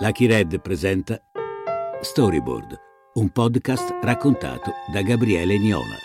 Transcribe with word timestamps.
Lucky 0.00 0.26
Red 0.26 0.60
presenta 0.60 1.20
Storyboard, 2.00 2.76
un 3.14 3.30
podcast 3.30 3.98
raccontato 4.00 4.70
da 4.92 5.02
Gabriele 5.02 5.58
Niola. 5.58 5.96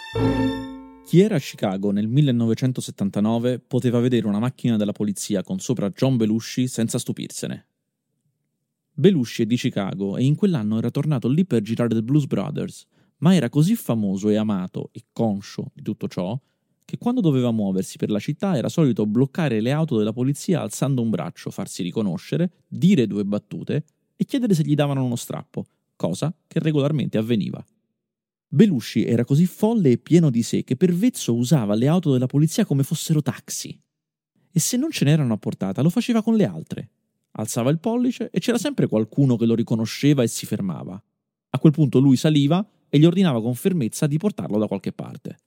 Chi 1.06 1.20
era 1.20 1.36
a 1.36 1.40
Chicago 1.40 1.92
nel 1.92 2.08
1979 2.08 3.60
poteva 3.60 4.00
vedere 4.00 4.26
una 4.26 4.40
macchina 4.40 4.78
della 4.78 4.94
polizia 4.94 5.44
con 5.44 5.60
sopra 5.60 5.90
John 5.90 6.18
Belushi 6.18 6.68
senza 6.68 6.98
stupirsene. 6.98 7.68
Belushi 8.94 9.44
è 9.44 9.46
di 9.46 9.58
Chicago 9.58 10.18
e 10.18 10.24
in 10.24 10.34
quell'anno 10.34 10.80
era 10.80 10.90
tornato 10.90 11.28
lì 11.28 11.46
per 11.46 11.62
girare 11.62 11.94
The 11.94 12.02
Blues 12.02 12.26
Brothers, 12.26 12.88
ma 13.18 13.36
era 13.36 13.50
così 13.50 13.76
famoso 13.76 14.30
e 14.30 14.38
amato 14.38 14.90
e 14.92 15.04
conscio 15.14 15.70
di 15.72 15.84
tutto 15.84 16.08
ciò 16.08 16.36
che 16.86 16.98
quando 16.98 17.22
doveva 17.22 17.52
muoversi 17.52 17.98
per 17.98 18.10
la 18.10 18.20
città 18.20 18.58
era 18.58 18.70
solito 18.70 19.06
bloccare 19.06 19.62
le 19.62 19.72
auto 19.72 19.98
della 19.98 20.14
polizia 20.14 20.62
alzando 20.62 21.02
un 21.02 21.10
braccio, 21.10 21.52
farsi 21.52 21.84
riconoscere, 21.84 22.52
dire 22.68 23.08
due 23.08 23.26
battute 23.26 23.86
e 24.16 24.26
chiedere 24.26 24.54
se 24.54 24.64
gli 24.64 24.76
davano 24.76 25.04
uno 25.04 25.16
strappo, 25.16 25.66
cosa 25.96 26.34
che 26.48 26.60
regolarmente 26.60 27.18
avveniva. 27.18 27.64
Belushi 28.48 29.04
era 29.06 29.26
così 29.26 29.46
folle 29.48 29.92
e 29.92 29.98
pieno 29.98 30.30
di 30.30 30.44
sé 30.44 30.64
che 30.64 30.76
per 30.76 30.94
vezzo 30.94 31.34
usava 31.34 31.74
le 31.74 31.88
auto 31.88 32.12
della 32.12 32.28
polizia 32.28 32.66
come 32.66 32.84
fossero 32.84 33.22
taxi. 33.22 33.80
E 34.52 34.60
se 34.60 34.78
non 34.78 34.92
ce 34.92 35.06
n'erano 35.06 35.34
a 35.34 35.38
portata, 35.38 35.82
lo 35.82 35.90
faceva 35.90 36.22
con 36.22 36.36
le 36.36 36.46
altre. 36.46 36.90
Alzava 37.32 37.72
il 37.72 37.80
pollice 37.80 38.30
e 38.30 38.40
c'era 38.40 38.60
sempre 38.60 38.86
qualcuno 38.86 39.38
che 39.38 39.48
lo 39.48 39.56
riconosceva 39.56 40.22
e 40.22 40.28
si 40.28 40.46
fermava. 40.46 41.02
A 41.50 41.60
quel 41.60 41.72
punto 41.72 41.98
lui 41.98 42.16
saliva 42.16 42.64
e 42.88 43.00
gli 43.00 43.06
ordinava 43.06 43.42
con 43.42 43.56
fermezza 43.56 44.06
di 44.06 44.18
portarlo 44.18 44.60
da 44.60 44.68
qualche 44.68 44.92
parte. 44.92 45.38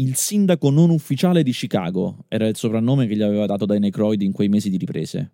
Il 0.00 0.16
sindaco 0.16 0.70
non 0.70 0.88
ufficiale 0.88 1.42
di 1.42 1.52
Chicago 1.52 2.24
era 2.28 2.48
il 2.48 2.56
soprannome 2.56 3.06
che 3.06 3.14
gli 3.14 3.20
aveva 3.20 3.44
dato 3.44 3.66
Danny 3.66 3.90
Croyd 3.90 4.22
in 4.22 4.32
quei 4.32 4.48
mesi 4.48 4.70
di 4.70 4.78
riprese. 4.78 5.32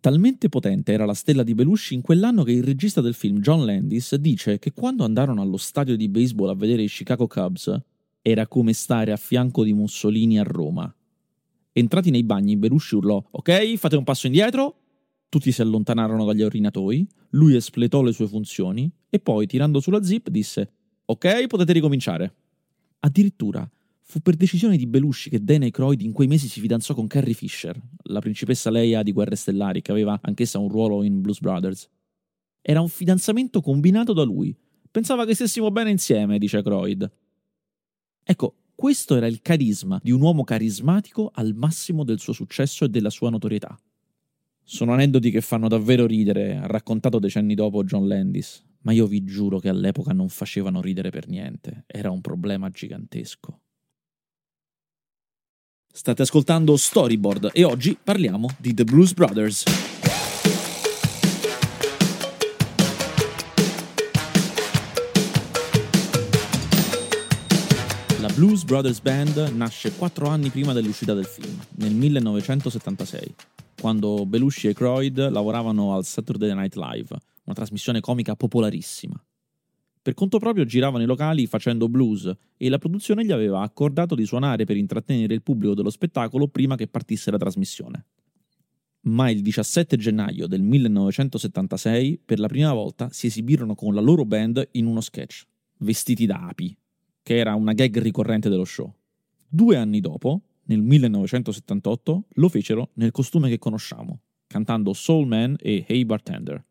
Talmente 0.00 0.50
potente 0.50 0.92
era 0.92 1.06
la 1.06 1.14
stella 1.14 1.42
di 1.42 1.54
Belushi 1.54 1.94
in 1.94 2.02
quell'anno 2.02 2.42
che 2.42 2.52
il 2.52 2.62
regista 2.62 3.00
del 3.00 3.14
film 3.14 3.38
John 3.38 3.64
Landis 3.64 4.14
dice 4.16 4.58
che 4.58 4.74
quando 4.74 5.04
andarono 5.04 5.40
allo 5.40 5.56
stadio 5.56 5.96
di 5.96 6.10
baseball 6.10 6.50
a 6.50 6.54
vedere 6.54 6.82
i 6.82 6.88
Chicago 6.88 7.26
Cubs 7.26 7.74
era 8.20 8.46
come 8.48 8.74
stare 8.74 9.12
a 9.12 9.16
fianco 9.16 9.64
di 9.64 9.72
Mussolini 9.72 10.38
a 10.38 10.42
Roma. 10.42 10.94
Entrati 11.72 12.10
nei 12.10 12.22
bagni, 12.22 12.58
Belushi 12.58 12.96
urlò: 12.96 13.24
Ok, 13.30 13.76
fate 13.76 13.96
un 13.96 14.04
passo 14.04 14.26
indietro. 14.26 14.76
Tutti 15.30 15.50
si 15.50 15.62
allontanarono 15.62 16.26
dagli 16.26 16.42
ordinatori, 16.42 17.06
lui 17.30 17.56
espletò 17.56 18.02
le 18.02 18.12
sue 18.12 18.28
funzioni 18.28 18.92
e 19.08 19.18
poi, 19.20 19.46
tirando 19.46 19.80
sulla 19.80 20.02
zip, 20.02 20.28
disse: 20.28 20.70
Ok, 21.06 21.46
potete 21.46 21.72
ricominciare. 21.72 22.34
Addirittura 23.00 23.66
Fu 24.12 24.20
per 24.20 24.36
decisione 24.36 24.76
di 24.76 24.86
Belushi 24.86 25.30
che 25.30 25.42
Dana 25.42 25.64
Aykroyd 25.64 26.02
in 26.02 26.12
quei 26.12 26.28
mesi 26.28 26.46
si 26.46 26.60
fidanzò 26.60 26.92
con 26.92 27.06
Carrie 27.06 27.32
Fisher, 27.32 27.80
la 28.02 28.20
principessa 28.20 28.68
Leia 28.68 29.02
di 29.02 29.10
Guerre 29.10 29.36
Stellari, 29.36 29.80
che 29.80 29.90
aveva 29.90 30.20
anch'essa 30.22 30.58
un 30.58 30.68
ruolo 30.68 31.02
in 31.02 31.22
Blues 31.22 31.40
Brothers. 31.40 31.88
Era 32.60 32.82
un 32.82 32.90
fidanzamento 32.90 33.62
combinato 33.62 34.12
da 34.12 34.22
lui. 34.22 34.54
Pensava 34.90 35.24
che 35.24 35.34
stessimo 35.34 35.70
bene 35.70 35.92
insieme, 35.92 36.38
dice 36.38 36.58
Aykroyd. 36.58 37.10
Ecco, 38.22 38.56
questo 38.74 39.16
era 39.16 39.26
il 39.26 39.40
carisma 39.40 39.98
di 40.02 40.10
un 40.10 40.20
uomo 40.20 40.44
carismatico 40.44 41.30
al 41.32 41.54
massimo 41.54 42.04
del 42.04 42.20
suo 42.20 42.34
successo 42.34 42.84
e 42.84 42.90
della 42.90 43.08
sua 43.08 43.30
notorietà. 43.30 43.80
Sono 44.62 44.92
aneddoti 44.92 45.30
che 45.30 45.40
fanno 45.40 45.68
davvero 45.68 46.04
ridere, 46.04 46.60
raccontato 46.66 47.18
decenni 47.18 47.54
dopo 47.54 47.82
John 47.82 48.06
Landis, 48.06 48.62
ma 48.82 48.92
io 48.92 49.06
vi 49.06 49.24
giuro 49.24 49.58
che 49.58 49.70
all'epoca 49.70 50.12
non 50.12 50.28
facevano 50.28 50.82
ridere 50.82 51.08
per 51.08 51.28
niente, 51.28 51.84
era 51.86 52.10
un 52.10 52.20
problema 52.20 52.68
gigantesco. 52.68 53.61
State 55.94 56.22
ascoltando 56.22 56.74
Storyboard 56.78 57.50
e 57.52 57.64
oggi 57.64 57.98
parliamo 58.02 58.48
di 58.56 58.72
The 58.72 58.82
Blues 58.82 59.12
Brothers. 59.12 59.64
La 68.20 68.28
Blues 68.28 68.64
Brothers 68.64 69.00
Band 69.00 69.36
nasce 69.54 69.92
quattro 69.92 70.28
anni 70.28 70.48
prima 70.48 70.72
dell'uscita 70.72 71.12
del 71.12 71.26
film, 71.26 71.60
nel 71.72 71.92
1976, 71.92 73.34
quando 73.78 74.24
Belushi 74.24 74.68
e 74.68 74.72
Croyd 74.72 75.28
lavoravano 75.28 75.94
al 75.94 76.06
Saturday 76.06 76.54
Night 76.54 76.74
Live, 76.74 77.14
una 77.44 77.54
trasmissione 77.54 78.00
comica 78.00 78.34
popolarissima. 78.34 79.22
Per 80.02 80.14
conto 80.14 80.40
proprio 80.40 80.64
giravano 80.64 81.04
i 81.04 81.06
locali 81.06 81.46
facendo 81.46 81.88
blues 81.88 82.28
e 82.56 82.68
la 82.68 82.78
produzione 82.78 83.24
gli 83.24 83.30
aveva 83.30 83.62
accordato 83.62 84.16
di 84.16 84.26
suonare 84.26 84.64
per 84.64 84.76
intrattenere 84.76 85.32
il 85.32 85.42
pubblico 85.42 85.74
dello 85.74 85.90
spettacolo 85.90 86.48
prima 86.48 86.74
che 86.74 86.88
partisse 86.88 87.30
la 87.30 87.38
trasmissione. 87.38 88.06
Ma 89.02 89.30
il 89.30 89.42
17 89.42 89.96
gennaio 89.96 90.48
del 90.48 90.62
1976 90.62 92.20
per 92.24 92.40
la 92.40 92.48
prima 92.48 92.72
volta 92.72 93.10
si 93.12 93.28
esibirono 93.28 93.76
con 93.76 93.94
la 93.94 94.00
loro 94.00 94.24
band 94.24 94.70
in 94.72 94.86
uno 94.86 95.00
sketch, 95.00 95.44
vestiti 95.78 96.26
da 96.26 96.48
api, 96.48 96.76
che 97.22 97.36
era 97.36 97.54
una 97.54 97.72
gag 97.72 97.98
ricorrente 97.98 98.48
dello 98.48 98.64
show. 98.64 98.92
Due 99.48 99.76
anni 99.76 100.00
dopo, 100.00 100.40
nel 100.64 100.82
1978, 100.82 102.24
lo 102.28 102.48
fecero 102.48 102.90
nel 102.94 103.12
costume 103.12 103.48
che 103.48 103.58
conosciamo, 103.58 104.20
cantando 104.48 104.92
Soul 104.94 105.28
Man 105.28 105.56
e 105.60 105.84
Hey 105.86 106.04
Bartender. 106.04 106.64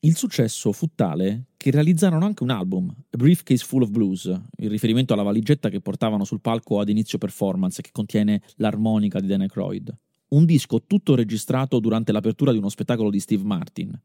Il 0.00 0.16
successo 0.16 0.72
fu 0.72 0.88
tale 0.94 1.46
che 1.64 1.70
realizzarono 1.70 2.26
anche 2.26 2.42
un 2.42 2.50
album, 2.50 2.90
A 2.90 3.16
Briefcase 3.16 3.64
Full 3.64 3.80
of 3.80 3.88
Blues, 3.88 4.26
in 4.26 4.68
riferimento 4.68 5.14
alla 5.14 5.22
valigetta 5.22 5.70
che 5.70 5.80
portavano 5.80 6.24
sul 6.24 6.42
palco 6.42 6.78
ad 6.78 6.90
inizio 6.90 7.16
performance 7.16 7.80
che 7.80 7.88
contiene 7.90 8.42
l'armonica 8.56 9.18
di 9.18 9.26
Dan 9.26 9.40
Aykroyd. 9.40 9.96
Un 10.28 10.44
disco 10.44 10.82
tutto 10.82 11.14
registrato 11.14 11.80
durante 11.80 12.12
l'apertura 12.12 12.52
di 12.52 12.58
uno 12.58 12.68
spettacolo 12.68 13.08
di 13.08 13.18
Steve 13.18 13.44
Martin. 13.44 13.98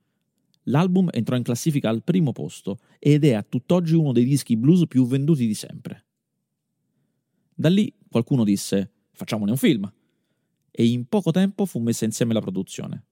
L'album 0.63 1.09
entrò 1.11 1.35
in 1.35 1.43
classifica 1.43 1.89
al 1.89 2.01
primo 2.01 2.31
posto 2.31 2.77
ed 2.97 3.25
è 3.25 3.33
a 3.33 3.43
tutt'oggi 3.43 3.93
uno 3.93 4.13
dei 4.13 4.23
dischi 4.23 4.55
blues 4.55 4.87
più 4.87 5.05
venduti 5.05 5.45
di 5.45 5.53
sempre. 5.53 6.05
Da 7.53 7.67
lì 7.67 7.93
qualcuno 8.09 8.45
disse 8.45 8.89
facciamone 9.11 9.51
un 9.51 9.57
film 9.57 9.91
e 10.71 10.85
in 10.85 11.09
poco 11.09 11.31
tempo 11.31 11.65
fu 11.65 11.79
messa 11.79 12.05
insieme 12.05 12.31
la 12.31 12.39
produzione. 12.39 13.03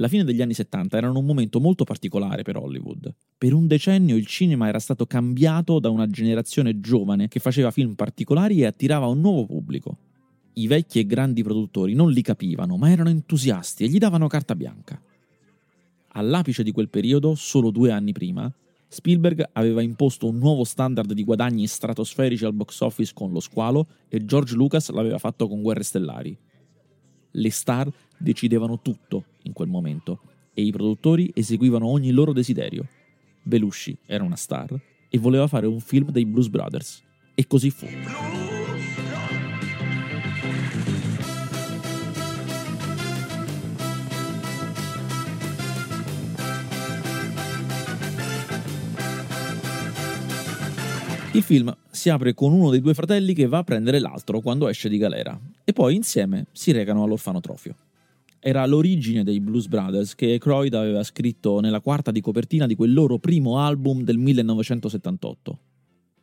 La 0.00 0.06
fine 0.06 0.22
degli 0.22 0.40
anni 0.40 0.54
70 0.54 0.96
erano 0.96 1.18
un 1.18 1.24
momento 1.24 1.58
molto 1.58 1.82
particolare 1.82 2.42
per 2.42 2.56
Hollywood. 2.56 3.12
Per 3.36 3.52
un 3.52 3.66
decennio 3.66 4.14
il 4.14 4.26
cinema 4.26 4.68
era 4.68 4.78
stato 4.78 5.06
cambiato 5.06 5.80
da 5.80 5.90
una 5.90 6.06
generazione 6.06 6.78
giovane 6.78 7.26
che 7.26 7.40
faceva 7.40 7.72
film 7.72 7.94
particolari 7.94 8.60
e 8.60 8.66
attirava 8.66 9.06
un 9.06 9.20
nuovo 9.20 9.44
pubblico. 9.46 9.98
I 10.54 10.68
vecchi 10.68 11.00
e 11.00 11.06
grandi 11.06 11.42
produttori 11.42 11.94
non 11.94 12.12
li 12.12 12.22
capivano, 12.22 12.76
ma 12.76 12.90
erano 12.90 13.08
entusiasti 13.08 13.84
e 13.84 13.88
gli 13.88 13.98
davano 13.98 14.28
carta 14.28 14.54
bianca. 14.54 15.00
All'apice 16.12 16.62
di 16.62 16.70
quel 16.70 16.88
periodo, 16.88 17.34
solo 17.34 17.70
due 17.70 17.90
anni 17.90 18.12
prima, 18.12 18.52
Spielberg 18.86 19.50
aveva 19.52 19.82
imposto 19.82 20.28
un 20.28 20.38
nuovo 20.38 20.62
standard 20.62 21.12
di 21.12 21.24
guadagni 21.24 21.66
stratosferici 21.66 22.44
al 22.44 22.54
box 22.54 22.80
office 22.80 23.12
con 23.12 23.32
Lo 23.32 23.40
Squalo 23.40 23.86
e 24.08 24.24
George 24.24 24.54
Lucas 24.54 24.90
l'aveva 24.90 25.18
fatto 25.18 25.48
con 25.48 25.60
Guerre 25.60 25.82
Stellari. 25.82 26.38
Le 27.32 27.50
star 27.50 27.90
decidevano 28.18 28.80
tutto 28.80 29.24
in 29.42 29.52
quel 29.52 29.68
momento 29.68 30.20
e 30.52 30.62
i 30.62 30.72
produttori 30.72 31.30
eseguivano 31.34 31.86
ogni 31.86 32.10
loro 32.10 32.32
desiderio. 32.32 32.86
Belushi 33.42 33.96
era 34.06 34.24
una 34.24 34.36
star 34.36 34.78
e 35.08 35.18
voleva 35.18 35.46
fare 35.46 35.66
un 35.66 35.80
film 35.80 36.10
dei 36.10 36.26
Blues 36.26 36.48
Brothers. 36.48 37.02
E 37.34 37.46
così 37.46 37.70
fu. 37.70 37.86
Il 51.32 51.44
film 51.44 51.72
si 51.88 52.10
apre 52.10 52.34
con 52.34 52.52
uno 52.52 52.70
dei 52.70 52.80
due 52.80 52.94
fratelli 52.94 53.32
che 53.32 53.46
va 53.46 53.58
a 53.58 53.62
prendere 53.62 54.00
l'altro 54.00 54.40
quando 54.40 54.66
esce 54.66 54.88
di 54.88 54.98
galera 54.98 55.38
e 55.62 55.72
poi 55.72 55.94
insieme 55.94 56.46
si 56.50 56.72
recano 56.72 57.04
all'orfanotrofio. 57.04 57.76
Era 58.40 58.64
l'origine 58.66 59.24
dei 59.24 59.40
Blues 59.40 59.66
Brothers 59.66 60.14
che 60.14 60.38
Croyd 60.38 60.72
aveva 60.74 61.02
scritto 61.02 61.58
nella 61.58 61.80
quarta 61.80 62.12
di 62.12 62.20
copertina 62.20 62.66
di 62.66 62.76
quel 62.76 62.92
loro 62.92 63.18
primo 63.18 63.58
album 63.58 64.02
del 64.02 64.16
1978. 64.16 65.58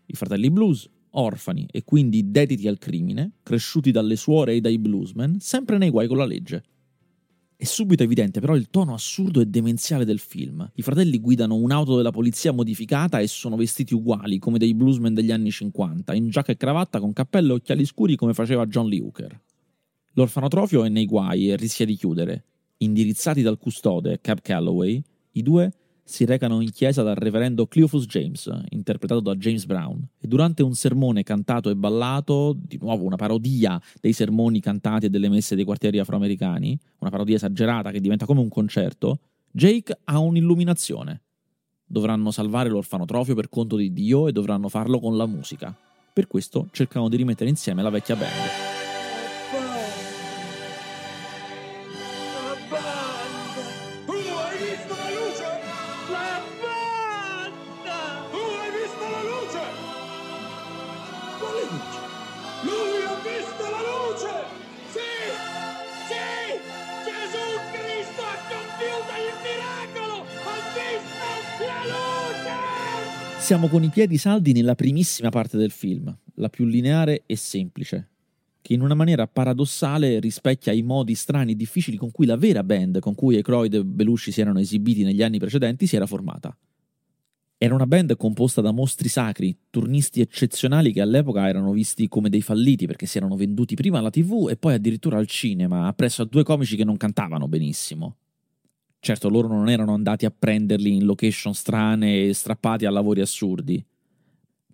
I 0.05 0.13
fratelli 0.13 0.49
blues, 0.49 0.89
orfani 1.11 1.67
e 1.69 1.83
quindi 1.83 2.31
dediti 2.31 2.67
al 2.67 2.77
crimine, 2.77 3.33
cresciuti 3.43 3.91
dalle 3.91 4.15
suore 4.15 4.53
e 4.53 4.61
dai 4.61 4.79
bluesmen, 4.79 5.39
sempre 5.39 5.77
nei 5.77 5.89
guai 5.89 6.07
con 6.07 6.17
la 6.17 6.25
legge. 6.25 6.63
È 7.57 7.63
subito 7.63 8.03
evidente 8.03 8.39
però 8.39 8.55
il 8.55 8.69
tono 8.69 8.93
assurdo 8.93 9.41
e 9.41 9.45
demenziale 9.45 10.05
del 10.05 10.19
film. 10.19 10.69
I 10.75 10.81
fratelli 10.81 11.19
guidano 11.19 11.55
un'auto 11.55 11.97
della 11.97 12.11
polizia 12.11 12.51
modificata 12.51 13.19
e 13.19 13.27
sono 13.27 13.57
vestiti 13.57 13.93
uguali, 13.93 14.39
come 14.39 14.57
dei 14.57 14.73
bluesmen 14.73 15.13
degli 15.13 15.31
anni 15.31 15.51
50, 15.51 16.13
in 16.13 16.29
giacca 16.29 16.51
e 16.51 16.57
cravatta 16.57 16.99
con 16.99 17.11
cappello 17.11 17.53
e 17.53 17.55
occhiali 17.57 17.85
scuri 17.85 18.15
come 18.15 18.33
faceva 18.33 18.65
John 18.65 18.87
Lee 18.87 19.01
Hooker. 19.01 19.41
L'orfanotrofio 20.17 20.85
è 20.85 20.89
nei 20.89 21.05
guai 21.05 21.49
e 21.49 21.57
rischia 21.57 21.85
di 21.85 21.95
chiudere. 21.95 22.45
Indirizzati 22.77 23.41
dal 23.41 23.57
custode, 23.57 24.19
Cap 24.21 24.39
Calloway, 24.41 25.01
i 25.31 25.41
due 25.41 25.71
si 26.05 26.23
recano 26.23 26.61
in 26.61 26.71
chiesa 26.71 27.03
dal 27.03 27.15
reverendo 27.15 27.67
Cleophas 27.67 28.05
James, 28.05 28.49
interpretato 28.69 29.19
da 29.19 29.35
James 29.35 29.65
Brown, 29.65 30.07
e 30.17 30.27
durante 30.27 30.63
un 30.63 30.73
sermone 30.73 31.23
cantato 31.23 31.69
e 31.69 31.75
ballato, 31.75 32.55
di 32.57 32.77
nuovo 32.79 33.03
una 33.03 33.17
parodia 33.17 33.81
dei 33.99 34.13
sermoni 34.13 34.61
cantati 34.61 35.07
e 35.07 35.09
delle 35.09 35.27
messe 35.27 35.55
dei 35.55 35.65
quartieri 35.65 35.99
afroamericani, 35.99 36.79
una 36.99 37.09
parodia 37.09 37.35
esagerata 37.35 37.91
che 37.91 37.99
diventa 37.99 38.25
come 38.25 38.39
un 38.39 38.49
concerto, 38.49 39.19
Jake 39.51 39.99
ha 40.05 40.19
un'illuminazione. 40.19 41.23
Dovranno 41.85 42.31
salvare 42.31 42.69
l'orfanotrofio 42.69 43.35
per 43.35 43.49
conto 43.49 43.75
di 43.75 43.91
Dio 43.91 44.29
e 44.29 44.31
dovranno 44.31 44.69
farlo 44.69 44.99
con 44.99 45.17
la 45.17 45.25
musica. 45.25 45.75
Per 46.13 46.27
questo 46.27 46.69
cercano 46.71 47.09
di 47.09 47.17
rimettere 47.17 47.49
insieme 47.49 47.81
la 47.81 47.89
vecchia 47.89 48.15
band. 48.15 48.64
Siamo 73.45 73.67
con 73.67 73.83
i 73.83 73.89
piedi 73.89 74.17
saldi 74.17 74.53
nella 74.53 74.73
primissima 74.73 75.29
parte 75.29 75.55
del 75.55 75.69
film, 75.69 76.11
la 76.37 76.49
più 76.49 76.65
lineare 76.65 77.25
e 77.27 77.35
semplice, 77.35 78.09
che 78.59 78.73
in 78.73 78.81
una 78.81 78.95
maniera 78.95 79.27
paradossale 79.27 80.19
rispecchia 80.19 80.73
i 80.73 80.81
modi 80.81 81.13
strani 81.13 81.51
e 81.51 81.55
difficili 81.55 81.95
con 81.95 82.09
cui 82.09 82.25
la 82.25 82.37
vera 82.37 82.63
band 82.63 82.97
con 82.97 83.13
cui 83.13 83.35
Aykroyd 83.35 83.75
e 83.75 83.85
Belushi 83.85 84.31
si 84.31 84.41
erano 84.41 84.57
esibiti 84.57 85.03
negli 85.03 85.21
anni 85.21 85.37
precedenti 85.37 85.85
si 85.85 85.95
era 85.95 86.07
formata. 86.07 86.57
Era 87.59 87.75
una 87.75 87.85
band 87.85 88.15
composta 88.17 88.61
da 88.61 88.71
mostri 88.71 89.09
sacri, 89.09 89.55
turnisti 89.69 90.21
eccezionali 90.21 90.91
che 90.91 91.01
all'epoca 91.01 91.47
erano 91.47 91.71
visti 91.71 92.07
come 92.07 92.29
dei 92.29 92.41
falliti 92.41 92.87
perché 92.87 93.05
si 93.05 93.19
erano 93.19 93.35
venduti 93.35 93.75
prima 93.75 93.99
alla 93.99 94.09
TV 94.09 94.47
e 94.49 94.57
poi 94.57 94.73
addirittura 94.73 95.19
al 95.19 95.27
cinema, 95.27 95.85
appresso 95.85 96.23
a 96.23 96.25
due 96.25 96.41
comici 96.41 96.75
che 96.75 96.83
non 96.83 96.97
cantavano 96.97 97.47
benissimo. 97.47 98.15
Certo, 99.05 99.29
loro 99.29 99.47
non 99.47 99.69
erano 99.69 99.93
andati 99.93 100.25
a 100.25 100.33
prenderli 100.35 100.95
in 100.95 101.05
location 101.05 101.53
strane 101.53 102.23
e 102.23 102.33
strappati 102.33 102.87
a 102.87 102.89
lavori 102.89 103.21
assurdi. 103.21 103.85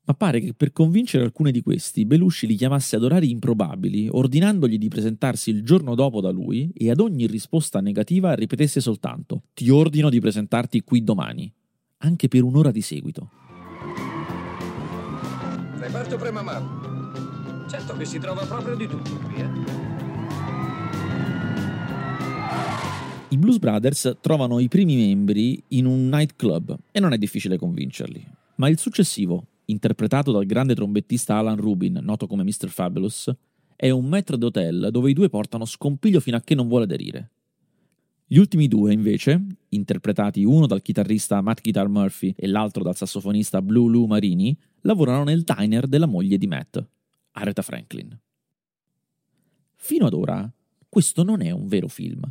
Ma 0.06 0.13
pare 0.13 0.39
che 0.39 0.54
per 0.54 0.72
convincere 0.72 1.25
alcuni 1.25 1.51
di 1.51 1.62
questi, 1.62 2.06
Belushi 2.06 2.48
li 2.48 2.56
chiamasse 2.56 2.95
ad 2.95 3.04
orari 3.04 3.30
improbabili, 3.30 4.07
ordinandogli 4.10 4.78
di 4.78 4.88
presentarsi 4.88 5.50
il 5.50 5.66
giorno 5.66 5.95
dopo 5.95 6.22
da 6.22 6.30
lui 6.30 6.72
e 6.74 6.89
ad 6.89 7.01
ogni 7.01 7.28
risposta 7.28 7.81
negativa 7.81 8.33
ripetesse 8.33 8.80
soltanto: 8.80 9.44
Ti 9.54 9.69
ordino 9.69 10.10
di 10.10 10.22
presentarti 10.22 10.80
qui 10.86 11.04
domani, 11.04 11.54
anche 11.98 12.30
per 12.30 12.44
un'ora 12.44 12.72
di 12.72 12.81
seguito. 12.81 13.31
Reparto 15.77 16.16
premamano. 16.16 17.68
Certo 17.69 17.98
che 17.98 18.06
si 18.06 18.18
trova 18.18 18.45
proprio 18.45 18.77
di 18.77 18.88
tutto 18.88 19.12
qui, 19.27 19.42
eh? 19.42 19.92
I 23.31 23.38
Blues 23.38 23.60
Brothers 23.60 24.18
trovano 24.19 24.60
i 24.60 24.68
primi 24.68 24.98
membri 24.98 25.63
in 25.69 25.86
un 25.86 26.10
nightclub 26.10 26.78
e 26.92 27.00
non 27.00 27.13
è 27.13 27.18
difficile 27.18 27.57
convincerli. 27.57 28.22
Ma 28.56 28.68
il 28.68 28.78
successivo, 28.78 29.45
interpretato 29.68 30.33
dal 30.33 30.45
grande 30.45 30.75
trombettista 30.75 31.38
Alan 31.38 31.56
Rubin, 31.56 31.98
noto 32.01 32.28
come 32.28 32.44
Mr. 32.44 32.68
Fabulous, 32.68 33.33
è 33.78 33.89
un 33.89 34.10
maître 34.10 34.38
d'hotel 34.38 34.89
dove 34.92 35.12
i 35.12 35.13
due 35.13 35.30
portano 35.30 35.63
scompiglio 35.63 36.19
fino 36.19 36.36
a 36.36 36.42
che 36.42 36.56
non 36.56 36.68
vuole 36.68 36.83
aderire. 36.83 37.31
Gli 38.28 38.36
ultimi 38.36 38.68
due, 38.68 38.92
invece, 38.92 39.42
interpretati 39.69 40.44
uno 40.44 40.68
dal 40.68 40.81
chitarrista 40.81 41.39
Matt 41.39 41.62
Guitar 41.62 41.88
Murphy 41.88 42.34
e 42.36 42.48
l'altro 42.48 42.84
dal 42.84 42.98
sassofonista 42.98 43.62
Blue 43.62 43.89
Lou 43.89 44.07
Marini, 44.07 44.57
lavorano 44.81 45.24
nel 45.24 45.44
diner 45.44 45.88
della 45.88 46.06
moglie 46.06 46.38
di 46.38 46.48
Matt, 46.48 46.84
Aretha 47.31 47.62
Franklin. 47.62 48.19
Fino 49.77 50.06
ad 50.06 50.13
ora, 50.13 50.51
questo 50.89 51.24
non 51.24 51.42
è 51.42 51.51
un 51.51 51.68
vero 51.68 51.88
film 51.88 52.30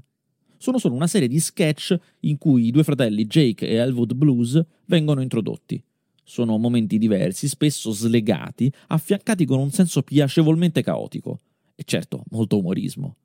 sono 0.60 0.76
solo 0.76 0.94
una 0.94 1.06
serie 1.06 1.26
di 1.26 1.40
sketch 1.40 1.98
in 2.20 2.36
cui 2.36 2.66
i 2.66 2.70
due 2.70 2.84
fratelli 2.84 3.24
Jake 3.24 3.66
e 3.66 3.76
Elwood 3.76 4.12
Blues 4.12 4.62
vengono 4.84 5.22
introdotti. 5.22 5.82
Sono 6.22 6.58
momenti 6.58 6.98
diversi, 6.98 7.48
spesso 7.48 7.92
slegati, 7.92 8.70
affiancati 8.88 9.46
con 9.46 9.58
un 9.58 9.70
senso 9.70 10.02
piacevolmente 10.02 10.82
caotico. 10.82 11.40
E 11.74 11.82
certo, 11.84 12.24
molto 12.32 12.58
umorismo. 12.58 13.16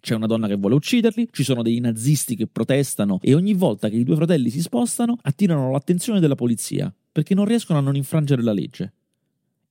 C'è 0.00 0.16
una 0.16 0.26
donna 0.26 0.48
che 0.48 0.56
vuole 0.56 0.74
ucciderli, 0.74 1.28
ci 1.30 1.44
sono 1.44 1.62
dei 1.62 1.78
nazisti 1.78 2.34
che 2.34 2.48
protestano 2.48 3.20
e 3.22 3.34
ogni 3.34 3.54
volta 3.54 3.88
che 3.88 3.96
i 3.96 4.02
due 4.02 4.16
fratelli 4.16 4.50
si 4.50 4.60
spostano 4.60 5.16
attirano 5.22 5.70
l'attenzione 5.70 6.18
della 6.18 6.34
polizia, 6.34 6.92
perché 7.12 7.36
non 7.36 7.44
riescono 7.44 7.78
a 7.78 7.82
non 7.82 7.94
infrangere 7.94 8.42
la 8.42 8.52
legge. 8.52 8.92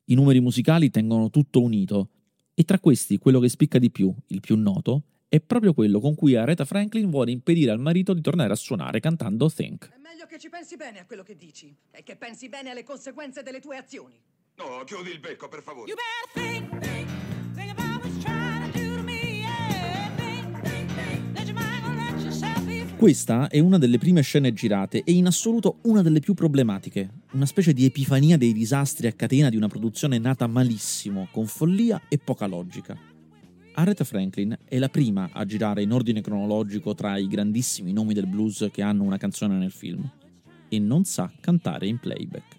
I 0.05 0.15
numeri 0.15 0.39
musicali 0.39 0.89
tengono 0.89 1.29
tutto 1.29 1.61
unito, 1.61 2.07
e 2.53 2.63
tra 2.63 2.79
questi 2.79 3.17
quello 3.17 3.41
che 3.41 3.49
spicca 3.49 3.77
di 3.77 3.91
più, 3.91 4.13
il 4.27 4.39
più 4.39 4.55
noto, 4.55 5.03
è 5.33 5.41
proprio 5.41 5.73
quello 5.73 5.99
con 5.99 6.13
cui 6.13 6.35
Aretha 6.35 6.63
Franklin 6.63 7.09
vuole 7.09 7.31
impedire 7.31 7.71
al 7.71 7.79
marito 7.79 8.13
di 8.13 8.21
tornare 8.21 8.53
a 8.53 8.55
suonare 8.55 8.99
cantando 8.99 9.49
Think. 9.49 9.89
È 9.89 9.97
meglio 9.97 10.27
che 10.27 10.37
ci 10.37 10.47
pensi 10.47 10.75
bene 10.75 10.99
a 10.99 11.07
quello 11.07 11.23
che 11.23 11.35
dici 11.35 11.75
e 11.89 12.03
che 12.03 12.15
pensi 12.17 12.49
bene 12.49 12.69
alle 12.69 12.83
conseguenze 12.83 13.41
delle 13.41 13.59
tue 13.59 13.77
azioni. 13.77 14.13
No, 14.57 14.83
chiudi 14.85 15.09
il 15.09 15.19
becco, 15.19 15.47
per 15.47 15.63
favore. 15.63 15.89
You 15.89 15.97
better 15.97 16.69
think, 16.69 16.79
think, 16.83 17.09
think 17.55 17.71
about 17.71 18.03
what 18.03 18.11
you're 18.11 18.21
trying 18.21 18.71
to 18.71 18.77
do 18.77 18.95
to 18.97 19.01
me, 19.01 19.39
yeah. 19.39 20.11
Think, 20.17 20.61
think, 20.61 20.91
think, 20.93 21.35
let 21.35 21.47
your 21.47 21.55
mind 21.55 21.97
let 21.97 22.21
yourself 22.21 22.63
be 22.65 22.85
free. 22.85 22.95
Questa 22.95 23.47
è 23.47 23.57
una 23.57 23.79
delle 23.79 23.97
prime 23.97 24.21
scene 24.21 24.53
girate 24.53 25.01
e 25.03 25.13
in 25.13 25.25
assoluto 25.25 25.79
una 25.85 26.03
delle 26.03 26.19
più 26.19 26.35
problematiche, 26.35 27.09
una 27.31 27.47
specie 27.47 27.73
di 27.73 27.85
epifania 27.85 28.37
dei 28.37 28.53
disastri 28.53 29.07
a 29.07 29.13
catena 29.13 29.49
di 29.49 29.57
una 29.57 29.67
produzione 29.67 30.19
nata 30.19 30.45
malissimo, 30.45 31.27
con 31.31 31.47
follia 31.47 32.03
e 32.07 32.19
poca 32.19 32.45
logica. 32.45 33.12
Aretha 33.75 34.03
Franklin 34.03 34.55
è 34.65 34.77
la 34.77 34.89
prima 34.89 35.29
a 35.31 35.45
girare 35.45 35.81
in 35.81 35.91
ordine 35.91 36.21
cronologico 36.21 36.93
tra 36.93 37.17
i 37.17 37.27
grandissimi 37.27 37.91
nomi 37.91 38.13
del 38.13 38.27
blues 38.27 38.69
che 38.71 38.83
hanno 38.83 39.01
una 39.01 39.17
canzone 39.17 39.57
nel 39.57 39.71
film 39.71 40.07
e 40.69 40.79
non 40.79 41.05
sa 41.05 41.31
cantare 41.39 41.87
in 41.87 41.97
playback. 41.97 42.55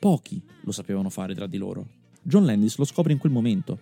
Pochi 0.00 0.42
lo 0.62 0.72
sapevano 0.72 1.08
fare 1.08 1.34
tra 1.34 1.46
di 1.46 1.56
loro. 1.56 1.86
John 2.22 2.44
Landis 2.44 2.78
lo 2.78 2.84
scopre 2.84 3.12
in 3.12 3.18
quel 3.18 3.30
momento 3.30 3.78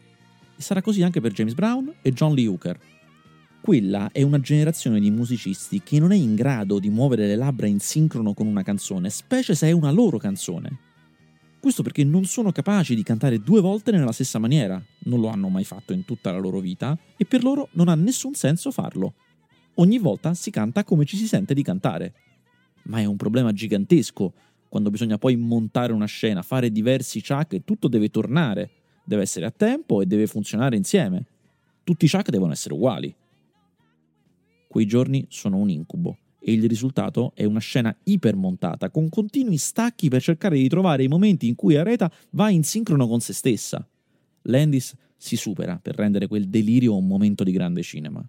e 0.57 0.61
sarà 0.61 0.83
così 0.83 1.03
anche 1.03 1.23
per 1.23 1.33
James 1.33 1.55
Brown 1.55 1.95
e 2.03 2.13
John 2.13 2.35
Lee 2.35 2.47
Hooker. 2.47 2.79
Quella 3.61 4.11
è 4.13 4.23
una 4.23 4.41
generazione 4.41 5.01
di 5.01 5.11
musicisti 5.11 5.83
che 5.83 5.99
non 5.99 6.13
è 6.13 6.17
in 6.17 6.35
grado 6.35 6.79
di 6.79 6.91
muovere 6.91 7.27
le 7.27 7.37
labbra 7.37 7.67
in 7.67 7.81
sincrono 7.81 8.35
con 8.35 8.47
una 8.47 8.63
canzone, 8.63 9.09
specie 9.09 9.55
se 9.55 9.69
è 9.69 9.73
una 9.73 9.91
loro 9.91 10.19
canzone. 10.19 10.88
Questo 11.61 11.83
perché 11.83 12.05
non 12.05 12.25
sono 12.25 12.53
capaci 12.53 12.95
di 12.95 13.03
cantare 13.03 13.41
due 13.41 13.61
volte 13.61 13.91
nella 13.91 14.13
stessa 14.13 14.39
maniera, 14.39 14.81
non 15.05 15.21
lo 15.21 15.29
hanno 15.29 15.49
mai 15.49 15.65
fatto 15.65 15.93
in 15.93 16.05
tutta 16.05 16.31
la 16.31 16.39
loro 16.39 16.61
vita 16.61 16.97
e 17.17 17.25
per 17.25 17.43
loro 17.43 17.69
non 17.73 17.89
ha 17.89 17.97
nessun 17.97 18.35
senso 18.35 18.71
farlo. 18.71 19.15
Ogni 19.75 19.99
volta 19.99 20.35
si 20.35 20.51
canta 20.51 20.85
come 20.85 21.05
ci 21.05 21.17
si 21.17 21.27
sente 21.27 21.55
di 21.55 21.63
cantare. 21.63 22.15
Ma 22.85 23.01
è 23.01 23.05
un 23.05 23.17
problema 23.17 23.53
gigantesco 23.53 24.33
quando 24.69 24.91
bisogna 24.91 25.19
poi 25.19 25.35
montare 25.37 25.93
una 25.93 26.07
scena, 26.07 26.43
fare 26.43 26.71
diversi 26.71 27.21
chuck 27.21 27.55
e 27.55 27.65
tutto 27.65 27.89
deve 27.89 28.09
tornare, 28.09 28.71
deve 29.05 29.23
essere 29.23 29.45
a 29.45 29.51
tempo 29.51 30.01
e 30.01 30.07
deve 30.07 30.29
funzionare 30.29 30.77
insieme. 30.77 31.27
Tutti 31.83 32.05
i 32.05 32.09
chuck 32.09 32.31
devono 32.31 32.53
essere 32.53 32.75
uguali. 32.75 33.13
Quei 34.69 34.87
giorni 34.87 35.27
sono 35.29 35.57
un 35.57 35.71
incubo 35.71 36.19
e 36.41 36.53
il 36.53 36.69
risultato 36.69 37.33
è 37.35 37.45
una 37.45 37.61
scena 37.61 37.95
ipermontata, 38.05 38.91
con 38.91 39.09
continui 39.09 39.57
stacchi 39.57 40.09
per 40.09 40.23
cercare 40.23 40.57
di 40.57 40.69
trovare 40.69 41.03
i 41.03 41.09
momenti 41.09 41.49
in 41.49 41.55
cui 41.55 41.77
Areta 41.77 42.11
va 42.31 42.51
in 42.51 42.65
sincrono 42.65 43.07
con 43.07 43.21
se 43.21 43.33
stessa. 43.33 43.87
Landis 44.43 44.95
si 45.17 45.37
supera 45.37 45.79
per 45.83 45.97
rendere 45.97 46.27
quel 46.27 46.49
delirio 46.49 46.97
un 46.97 47.07
momento 47.07 47.45
di 47.45 47.53
grande 47.53 47.83
cinema. 47.83 48.27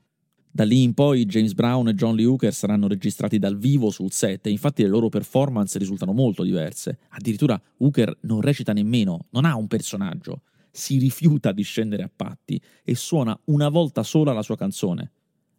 Da 0.52 0.64
lì 0.64 0.82
in 0.82 0.96
poi 0.96 1.26
James 1.26 1.54
Brown 1.54 1.88
e 1.90 1.94
John 1.94 2.16
Lee 2.16 2.26
Hooker 2.26 2.54
saranno 2.54 2.88
registrati 2.88 3.38
dal 3.38 3.58
vivo 3.58 3.92
sul 3.92 4.12
set 4.12 4.48
e 4.48 4.50
infatti 4.50 4.82
le 4.82 4.90
loro 4.90 5.08
performance 5.08 5.78
risultano 5.78 6.12
molto 6.12 6.44
diverse. 6.44 6.98
Addirittura 7.10 7.62
Hooker 7.78 8.18
non 8.22 8.42
recita 8.42 8.74
nemmeno, 8.74 9.28
non 9.30 9.46
ha 9.46 9.56
un 9.56 9.68
personaggio, 9.68 10.42
si 10.72 10.98
rifiuta 10.98 11.52
di 11.52 11.62
scendere 11.62 12.04
a 12.04 12.12
patti 12.14 12.60
e 12.84 12.96
suona 12.96 13.40
una 13.46 13.70
volta 13.70 14.02
sola 14.02 14.34
la 14.34 14.42
sua 14.42 14.58
canzone. 14.58 15.12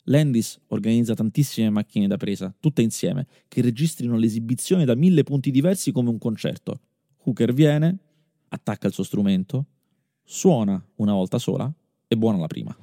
Landis 0.04 0.58
organizza 0.68 1.14
tantissime 1.14 1.70
macchine 1.70 2.06
da 2.06 2.16
presa, 2.16 2.54
tutte 2.58 2.82
insieme, 2.82 3.26
che 3.48 3.60
registrino 3.60 4.16
l'esibizione 4.16 4.84
da 4.84 4.94
mille 4.94 5.22
punti 5.22 5.50
diversi 5.50 5.92
come 5.92 6.08
un 6.08 6.18
concerto. 6.18 6.80
Hooker 7.24 7.52
viene, 7.52 7.98
attacca 8.48 8.86
il 8.86 8.92
suo 8.92 9.04
strumento, 9.04 9.66
suona 10.24 10.82
una 10.96 11.12
volta 11.12 11.38
sola 11.38 11.72
e 12.06 12.16
buona 12.16 12.38
la 12.38 12.46
prima. 12.46 12.76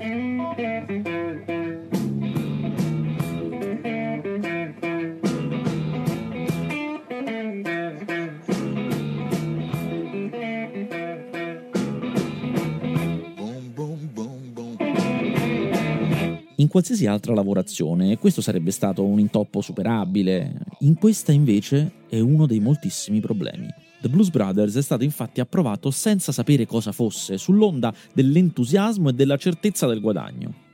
In 16.68 16.74
qualsiasi 16.74 17.06
altra 17.06 17.34
lavorazione 17.34 18.12
e 18.12 18.18
questo 18.18 18.42
sarebbe 18.42 18.72
stato 18.72 19.06
un 19.06 19.22
intoppo 19.22 19.62
superabile. 19.62 20.66
In 20.80 20.96
questa 20.96 21.32
invece 21.32 22.04
è 22.10 22.20
uno 22.20 22.46
dei 22.46 22.60
moltissimi 22.60 23.22
problemi. 23.22 23.68
The 24.02 24.10
Blues 24.10 24.30
Brothers 24.30 24.76
è 24.76 24.82
stato 24.82 25.06
infatti 25.06 25.40
approvato 25.40 25.92
senza 25.92 26.34
sapere 26.34 26.66
cosa 26.66 26.92
fosse, 26.92 27.38
sull'onda 27.38 27.94
dell'entusiasmo 28.14 29.10
e 29.10 29.14
della 29.14 29.38
certezza 29.38 29.88
del 29.88 30.02
guadagno. 30.02 30.66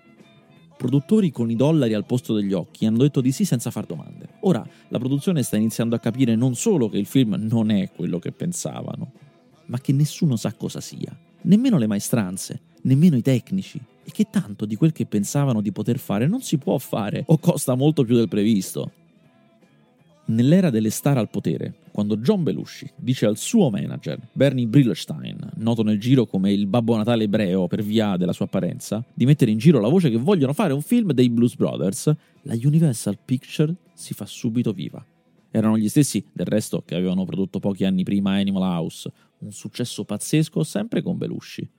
Produttori 0.76 1.30
con 1.30 1.52
i 1.52 1.56
dollari 1.56 1.94
al 1.94 2.08
posto 2.08 2.34
degli 2.34 2.54
occhi 2.54 2.88
hanno 2.88 2.98
detto 2.98 3.22
di 3.22 3.32
sì 3.32 3.46
senza 3.46 3.70
far 3.70 3.86
domande. 3.86 4.28
Ora 4.42 4.68
la 4.88 4.98
produzione 4.98 5.44
sta 5.44 5.58
iniziando 5.58 5.96
a 5.96 6.00
capire 6.00 6.36
non 6.36 6.56
solo 6.56 6.90
che 6.90 6.98
il 6.98 7.06
film 7.06 7.36
non 7.40 7.70
è 7.70 7.92
quello 7.96 8.18
che 8.18 8.32
pensavano, 8.32 9.12
ma 9.68 9.80
che 9.80 9.94
nessuno 9.94 10.38
sa 10.38 10.54
cosa 10.54 10.82
sia, 10.82 11.16
nemmeno 11.44 11.78
le 11.78 11.88
maestranze, 11.88 12.62
nemmeno 12.82 13.16
i 13.16 13.22
tecnici, 13.22 13.80
e 14.04 14.12
che 14.12 14.28
tanto 14.30 14.66
di 14.66 14.76
quel 14.76 14.92
che 14.92 15.06
pensavano 15.06 15.62
di 15.62 15.72
poter 15.72 15.98
fare 15.98 16.28
non 16.28 16.42
si 16.42 16.58
può 16.58 16.78
fare 16.78 17.24
o 17.28 17.38
costa 17.38 17.76
molto 17.76 18.04
più 18.04 18.16
del 18.16 18.28
previsto. 18.28 18.92
Nell'era 20.26 20.70
delle 20.70 20.90
star 20.90 21.18
al 21.18 21.30
potere, 21.30 21.74
quando 21.92 22.16
John 22.16 22.44
Belushi 22.44 22.90
dice 22.96 23.26
al 23.26 23.38
suo 23.38 23.70
manager, 23.70 24.18
Bernie 24.32 24.68
Brillstein, 24.68 25.52
noto 25.56 25.84
nel 25.84 26.00
giro 26.00 26.26
come 26.26 26.54
il 26.54 26.66
Babbo 26.66 26.96
Natale 26.96 27.26
ebreo 27.26 27.68
per 27.68 27.84
via 27.84 28.16
della 28.16 28.32
sua 28.32 28.46
apparenza, 28.46 29.04
di 29.14 29.26
mettere 29.26 29.52
in 29.52 29.58
giro 29.58 29.82
la 29.82 29.90
voce 29.90 30.10
che 30.10 30.18
vogliono 30.18 30.54
fare 30.54 30.72
un 30.72 30.82
film 30.82 31.12
dei 31.12 31.30
Blues 31.30 31.56
Brothers, 31.56 32.10
la 32.44 32.54
Universal 32.54 33.18
Picture 33.24 33.76
si 33.94 34.14
fa 34.14 34.26
subito 34.26 34.72
viva. 34.72 35.06
Erano 35.52 35.78
gli 35.78 35.90
stessi, 35.90 36.26
del 36.32 36.48
resto, 36.48 36.84
che 36.86 36.96
avevano 36.96 37.26
prodotto 37.26 37.60
pochi 37.60 37.84
anni 37.84 38.04
prima 38.04 38.32
Animal 38.32 38.64
House, 38.64 39.12
un 39.40 39.52
successo 39.52 40.06
pazzesco 40.06 40.64
sempre 40.64 41.02
con 41.02 41.18
Belushi. 41.18 41.70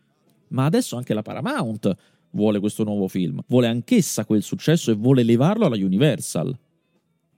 Ma 0.54 0.64
adesso 0.64 0.96
anche 0.96 1.14
la 1.14 1.22
Paramount 1.22 1.94
vuole 2.30 2.60
questo 2.60 2.84
nuovo 2.84 3.08
film, 3.08 3.40
vuole 3.48 3.66
anch'essa 3.66 4.24
quel 4.24 4.42
successo 4.42 4.90
e 4.90 4.94
vuole 4.94 5.22
levarlo 5.22 5.66
alla 5.66 5.76
Universal 5.76 6.56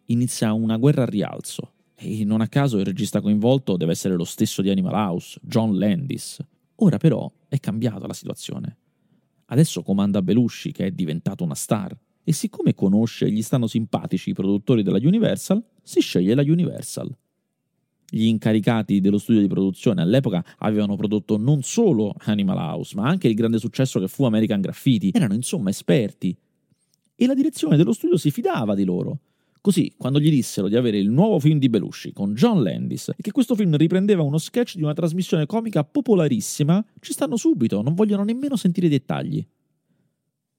inizia 0.07 0.53
una 0.53 0.77
guerra 0.77 1.03
a 1.03 1.07
rialzo. 1.07 1.73
E 1.95 2.25
non 2.25 2.41
a 2.41 2.49
caso 2.49 2.79
il 2.79 2.85
regista 2.85 3.21
coinvolto 3.21 3.77
deve 3.77 3.93
essere 3.93 4.17
lo 4.17 4.25
stesso 4.25 4.61
di 4.61 4.71
Animal 4.71 4.93
House, 4.93 5.39
John 5.43 5.79
Landis. 5.79 6.39
Ora 6.77 6.99
però 6.99 7.31
è 7.49 7.59
cambiata 7.59 8.07
la 8.07 8.13
situazione. 8.13 8.77
Adesso 9.47 9.83
comanda 9.83 10.21
Belushi, 10.21 10.73
che 10.73 10.87
è 10.87 10.91
diventato 10.91 11.43
una 11.43 11.55
star, 11.55 11.97
e 12.23 12.33
siccome 12.33 12.75
conosce 12.75 13.27
e 13.27 13.31
gli 13.31 13.43
stanno 13.43 13.67
simpatici 13.67 14.31
i 14.31 14.35
produttori 14.35 14.83
della 14.83 14.99
Universal, 15.01 15.65
si 15.83 16.01
sceglie 16.01 16.35
la 16.35 16.43
Universal. 16.43 17.17
Gli 18.09 18.27
incaricati 18.27 19.01
dello 19.01 19.19
studio 19.19 19.41
di 19.41 19.49
produzione 19.49 20.01
all'epoca 20.01 20.45
avevano 20.59 20.95
prodotto 20.97 21.37
non 21.37 21.63
solo 21.63 22.15
Animal 22.19 22.57
House, 22.57 22.95
ma 22.95 23.09
anche 23.09 23.29
il 23.29 23.35
grande 23.35 23.59
successo 23.59 23.99
che 23.99 24.09
fu 24.09 24.25
American 24.25 24.61
Graffiti. 24.61 25.11
Erano 25.13 25.35
insomma 25.35 25.71
esperti. 25.71 26.37
E 27.17 27.27
la 27.27 27.35
direzione 27.35 27.77
dello 27.77 27.93
studio 27.93 28.17
si 28.17 28.31
fidava 28.31 28.75
di 28.75 28.85
loro. 28.85 29.21
Così, 29.61 29.93
quando 29.97 30.21
gli 30.21 30.31
dissero 30.31 30.69
di 30.69 30.77
avere 30.77 30.97
il 30.99 31.11
nuovo 31.11 31.41
film 31.41 31.59
di 31.59 31.69
Belushi 31.69 32.13
con 32.13 32.35
John 32.35 32.63
Landis 32.63 33.09
e 33.09 33.21
che 33.21 33.33
questo 33.33 33.57
film 33.57 33.77
riprendeva 33.77 34.23
uno 34.23 34.39
sketch 34.39 34.77
di 34.77 34.83
una 34.83 34.93
trasmissione 34.93 35.45
comica 35.45 35.83
popolarissima, 35.83 36.85
ci 37.01 37.13
stanno 37.13 37.37
subito, 37.37 37.83
non 37.83 37.95
vogliono 37.95 38.23
nemmeno 38.23 38.55
sentire 38.55 38.87
i 38.87 38.91
dettagli. 38.91 39.45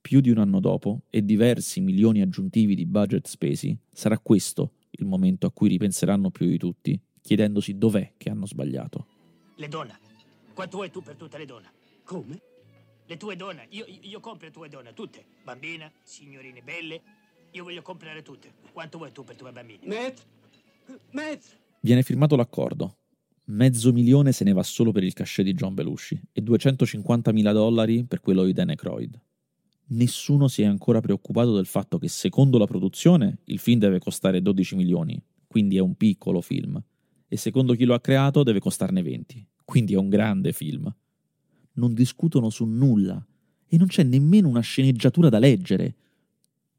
Più 0.01 0.20
di 0.20 0.30
un 0.30 0.39
anno 0.39 0.60
dopo 0.60 1.04
e 1.10 1.24
diversi 1.24 1.80
milioni 1.80 2.22
aggiuntivi 2.22 2.75
di 2.75 2.86
budget 2.86 3.27
spesi, 3.27 3.77
sarà 3.89 4.20
questo 4.20 4.74
il 4.89 5.06
momento 5.06 5.48
a 5.48 5.51
cui 5.51 5.70
ripenseranno 5.70 6.30
più 6.30 6.46
di 6.46 6.58
tutti, 6.58 7.00
chiedendosi 7.27 7.77
dov'è 7.77 8.13
che 8.15 8.29
hanno 8.29 8.46
sbagliato. 8.46 9.05
Le 9.55 9.67
donne. 9.67 10.00
Quanto 10.53 10.77
vuoi 10.77 10.89
tu 10.89 11.01
per 11.01 11.17
tutte 11.17 11.38
le 11.38 11.46
donne? 11.46 11.72
Come? 12.05 12.41
Le 13.05 13.17
tue 13.17 13.36
donne. 13.36 13.67
Io, 13.72 13.86
io 13.86 14.22
compro 14.22 14.48
le 14.48 14.53
tue 14.53 14.69
donne, 14.69 14.93
tutte. 14.93 15.25
Bambina, 15.43 15.91
signorine 16.03 16.62
belle. 16.62 17.01
Io 17.51 17.63
voglio 17.65 17.81
comprare 17.81 18.22
tutte. 18.22 18.53
Quanto 18.72 18.98
vuoi 18.98 19.12
tu 19.12 19.25
per 19.25 19.36
tue 19.36 19.51
bambine? 19.51 19.86
Maître 19.86 20.24
Maître 21.12 21.57
Viene 21.81 22.01
firmato 22.01 22.38
l'accordo. 22.38 22.96
Mezzo 23.48 23.91
milione 23.91 24.31
se 24.31 24.46
ne 24.46 24.53
va 24.53 24.63
solo 24.63 24.93
per 24.93 25.03
il 25.03 25.12
cachet 25.12 25.43
di 25.43 25.53
John 25.53 25.74
Belushi 25.74 26.22
e 26.31 26.41
250.000 26.41 27.51
dollari 27.51 28.05
per 28.05 28.22
quello 28.22 28.46
di 28.46 28.53
Dan 28.53 28.69
Aykroyd. 28.69 29.22
Nessuno 29.88 30.48
si 30.48 30.62
è 30.62 30.65
ancora 30.65 31.01
preoccupato 31.01 31.53
del 31.53 31.65
fatto 31.65 31.98
che 31.98 32.07
secondo 32.07 32.57
la 32.57 32.65
produzione 32.65 33.39
il 33.46 33.60
film 33.60 33.79
deve 33.79 34.00
costare 34.00 34.41
12 34.41 34.75
milioni, 34.75 35.22
quindi 35.46 35.77
è 35.77 35.81
un 35.81 35.96
piccolo 35.96 36.41
film, 36.41 36.81
e 37.27 37.38
secondo 37.38 37.74
chi 37.74 37.86
lo 37.86 37.93
ha 37.93 38.00
creato 38.00 38.43
deve 38.43 38.60
costarne 38.60 39.01
20, 39.01 39.46
quindi 39.65 39.93
è 39.93 39.98
un 39.98 40.10
grande 40.10 40.53
film. 40.53 40.93
Non 41.74 41.93
discutono 41.93 42.50
su 42.50 42.65
nulla 42.65 43.24
e 43.67 43.77
non 43.77 43.88
c'è 43.88 44.03
nemmeno 44.03 44.48
una 44.48 44.62
sceneggiatura 44.62 45.29
da 45.29 45.39
leggere. 45.39 45.96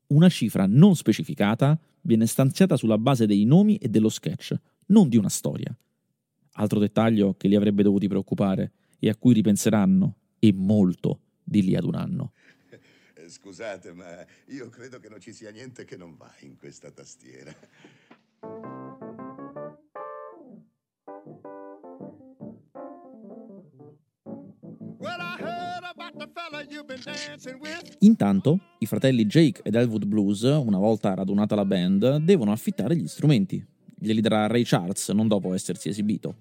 Una 0.08 0.28
cifra 0.28 0.66
non 0.66 0.96
specificata 0.96 1.78
viene 2.00 2.26
stanziata 2.26 2.76
sulla 2.76 2.98
base 2.98 3.26
dei 3.26 3.44
nomi 3.44 3.76
e 3.76 3.88
dello 3.88 4.08
sketch, 4.08 4.54
non 4.86 5.08
di 5.08 5.16
una 5.16 5.28
storia. 5.28 5.76
Altro 6.52 6.78
dettaglio 6.78 7.34
che 7.34 7.46
li 7.46 7.54
avrebbe 7.54 7.82
dovuti 7.82 8.08
preoccupare 8.08 8.72
e 8.98 9.08
a 9.08 9.16
cui 9.16 9.34
ripenseranno, 9.34 10.16
e 10.38 10.52
molto, 10.52 11.20
di 11.42 11.62
lì 11.62 11.76
ad 11.76 11.84
un 11.84 11.94
anno. 11.94 12.32
Eh, 13.14 13.28
Scusate, 13.28 13.92
ma 13.92 14.24
io 14.46 14.68
credo 14.68 14.98
che 14.98 15.08
non 15.08 15.20
ci 15.20 15.32
sia 15.32 15.50
niente 15.50 15.84
che 15.84 15.96
non 15.96 16.16
va 16.16 16.32
in 16.40 16.56
questa 16.56 16.90
tastiera. 16.90 17.54
Intanto, 28.00 28.60
i 28.78 28.86
fratelli 28.86 29.26
Jake 29.26 29.60
ed 29.62 29.74
Elwood 29.74 30.06
Blues, 30.06 30.42
una 30.42 30.78
volta 30.78 31.14
radunata 31.14 31.54
la 31.54 31.64
band, 31.64 32.16
devono 32.16 32.52
affittare 32.52 32.96
gli 32.96 33.06
strumenti. 33.06 33.64
Glieli 33.94 34.20
darà 34.20 34.46
Ray 34.46 34.62
Charles, 34.64 35.08
non 35.10 35.28
dopo 35.28 35.54
essersi 35.54 35.88
esibito. 35.88 36.36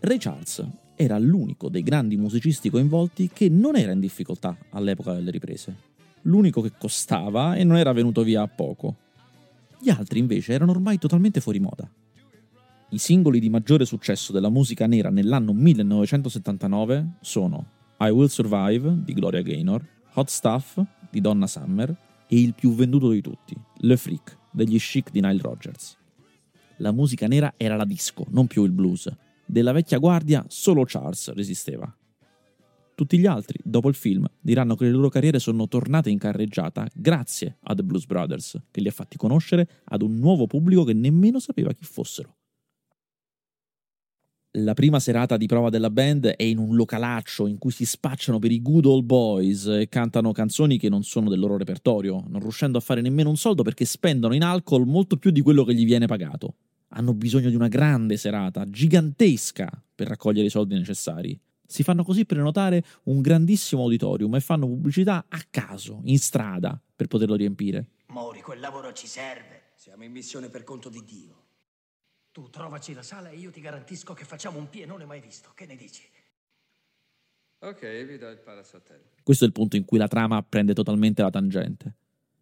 Ray 0.00 0.18
Charles 0.18 0.66
era 0.96 1.18
l'unico 1.18 1.68
dei 1.68 1.82
grandi 1.82 2.16
musicisti 2.16 2.70
coinvolti 2.70 3.30
che 3.32 3.48
non 3.48 3.76
era 3.76 3.92
in 3.92 4.00
difficoltà 4.00 4.56
all'epoca 4.70 5.12
delle 5.12 5.30
riprese. 5.30 5.76
L'unico 6.22 6.60
che 6.60 6.72
costava 6.76 7.54
e 7.54 7.64
non 7.64 7.76
era 7.76 7.92
venuto 7.92 8.22
via 8.22 8.42
a 8.42 8.48
poco. 8.48 8.96
Gli 9.78 9.88
altri 9.88 10.18
invece 10.18 10.52
erano 10.52 10.72
ormai 10.72 10.98
totalmente 10.98 11.40
fuori 11.40 11.60
moda. 11.60 11.88
I 12.90 12.98
singoli 12.98 13.38
di 13.38 13.48
maggiore 13.48 13.84
successo 13.84 14.32
della 14.32 14.50
musica 14.50 14.86
nera 14.86 15.10
nell'anno 15.10 15.52
1979 15.52 17.18
sono 17.20 17.78
I 18.02 18.08
Will 18.08 18.28
Survive 18.28 19.02
di 19.04 19.12
Gloria 19.12 19.42
Gaynor, 19.42 19.86
Hot 20.14 20.30
Stuff 20.30 20.82
di 21.10 21.20
Donna 21.20 21.46
Summer 21.46 21.94
e 22.26 22.40
il 22.40 22.54
più 22.54 22.72
venduto 22.72 23.10
di 23.10 23.20
tutti, 23.20 23.54
Le 23.80 23.96
Freak 23.98 24.38
degli 24.50 24.78
Chic 24.78 25.10
di 25.10 25.20
Nile 25.20 25.42
Rodgers. 25.42 25.98
La 26.78 26.92
musica 26.92 27.26
nera 27.26 27.52
era 27.58 27.76
la 27.76 27.84
disco, 27.84 28.24
non 28.30 28.46
più 28.46 28.64
il 28.64 28.72
blues. 28.72 29.14
Della 29.44 29.72
vecchia 29.72 29.98
guardia 29.98 30.42
solo 30.48 30.84
Charles 30.86 31.30
resisteva. 31.34 31.94
Tutti 32.94 33.18
gli 33.18 33.26
altri, 33.26 33.58
dopo 33.62 33.90
il 33.90 33.94
film, 33.94 34.26
diranno 34.40 34.76
che 34.76 34.84
le 34.84 34.92
loro 34.92 35.10
carriere 35.10 35.38
sono 35.38 35.68
tornate 35.68 36.08
in 36.08 36.18
carreggiata 36.18 36.88
grazie 36.94 37.58
a 37.64 37.74
The 37.74 37.82
Blues 37.82 38.06
Brothers, 38.06 38.62
che 38.70 38.80
li 38.80 38.88
ha 38.88 38.92
fatti 38.92 39.18
conoscere 39.18 39.68
ad 39.84 40.00
un 40.00 40.14
nuovo 40.14 40.46
pubblico 40.46 40.84
che 40.84 40.94
nemmeno 40.94 41.38
sapeva 41.38 41.74
chi 41.74 41.84
fossero. 41.84 42.36
La 44.54 44.74
prima 44.74 44.98
serata 44.98 45.36
di 45.36 45.46
prova 45.46 45.70
della 45.70 45.90
band 45.90 46.26
è 46.26 46.42
in 46.42 46.58
un 46.58 46.74
localaccio 46.74 47.46
in 47.46 47.56
cui 47.56 47.70
si 47.70 47.86
spacciano 47.86 48.40
per 48.40 48.50
i 48.50 48.60
good 48.60 48.84
old 48.84 49.04
boys 49.04 49.64
e 49.66 49.88
cantano 49.88 50.32
canzoni 50.32 50.76
che 50.76 50.88
non 50.88 51.04
sono 51.04 51.28
del 51.28 51.38
loro 51.38 51.56
repertorio, 51.56 52.24
non 52.26 52.40
riuscendo 52.40 52.76
a 52.76 52.80
fare 52.80 53.00
nemmeno 53.00 53.28
un 53.28 53.36
soldo 53.36 53.62
perché 53.62 53.84
spendono 53.84 54.34
in 54.34 54.42
alcol 54.42 54.86
molto 54.86 55.18
più 55.18 55.30
di 55.30 55.40
quello 55.40 55.62
che 55.62 55.72
gli 55.72 55.84
viene 55.84 56.06
pagato. 56.06 56.56
Hanno 56.88 57.14
bisogno 57.14 57.48
di 57.48 57.54
una 57.54 57.68
grande 57.68 58.16
serata, 58.16 58.68
gigantesca, 58.68 59.70
per 59.94 60.08
raccogliere 60.08 60.48
i 60.48 60.50
soldi 60.50 60.74
necessari. 60.74 61.38
Si 61.64 61.84
fanno 61.84 62.02
così 62.02 62.24
prenotare 62.24 62.84
un 63.04 63.20
grandissimo 63.20 63.82
auditorium 63.82 64.34
e 64.34 64.40
fanno 64.40 64.66
pubblicità 64.66 65.26
a 65.28 65.40
caso, 65.48 66.00
in 66.06 66.18
strada, 66.18 66.76
per 66.96 67.06
poterlo 67.06 67.36
riempire. 67.36 67.86
Mori, 68.08 68.40
quel 68.40 68.58
lavoro 68.58 68.92
ci 68.94 69.06
serve. 69.06 69.74
Siamo 69.76 70.02
in 70.02 70.10
missione 70.10 70.48
per 70.48 70.64
conto 70.64 70.88
di 70.88 71.04
Dio. 71.04 71.39
Tu 72.32 72.48
trovaci 72.48 72.94
la 72.94 73.02
sala 73.02 73.30
e 73.30 73.36
io 73.36 73.50
ti 73.50 73.60
garantisco 73.60 74.14
che 74.14 74.24
facciamo 74.24 74.58
un 74.58 74.68
pienone 74.70 75.04
mai 75.04 75.20
visto. 75.20 75.50
Che 75.52 75.66
ne 75.66 75.74
dici? 75.74 76.02
Ok, 77.58 78.04
vi 78.06 78.18
do 78.18 78.28
il 78.28 78.38
parasotel. 78.38 79.00
Questo 79.22 79.44
è 79.44 79.46
il 79.48 79.52
punto 79.52 79.76
in 79.76 79.84
cui 79.84 79.98
la 79.98 80.06
trama 80.06 80.42
prende 80.42 80.72
totalmente 80.72 81.22
la 81.22 81.30
tangente. 81.30 81.94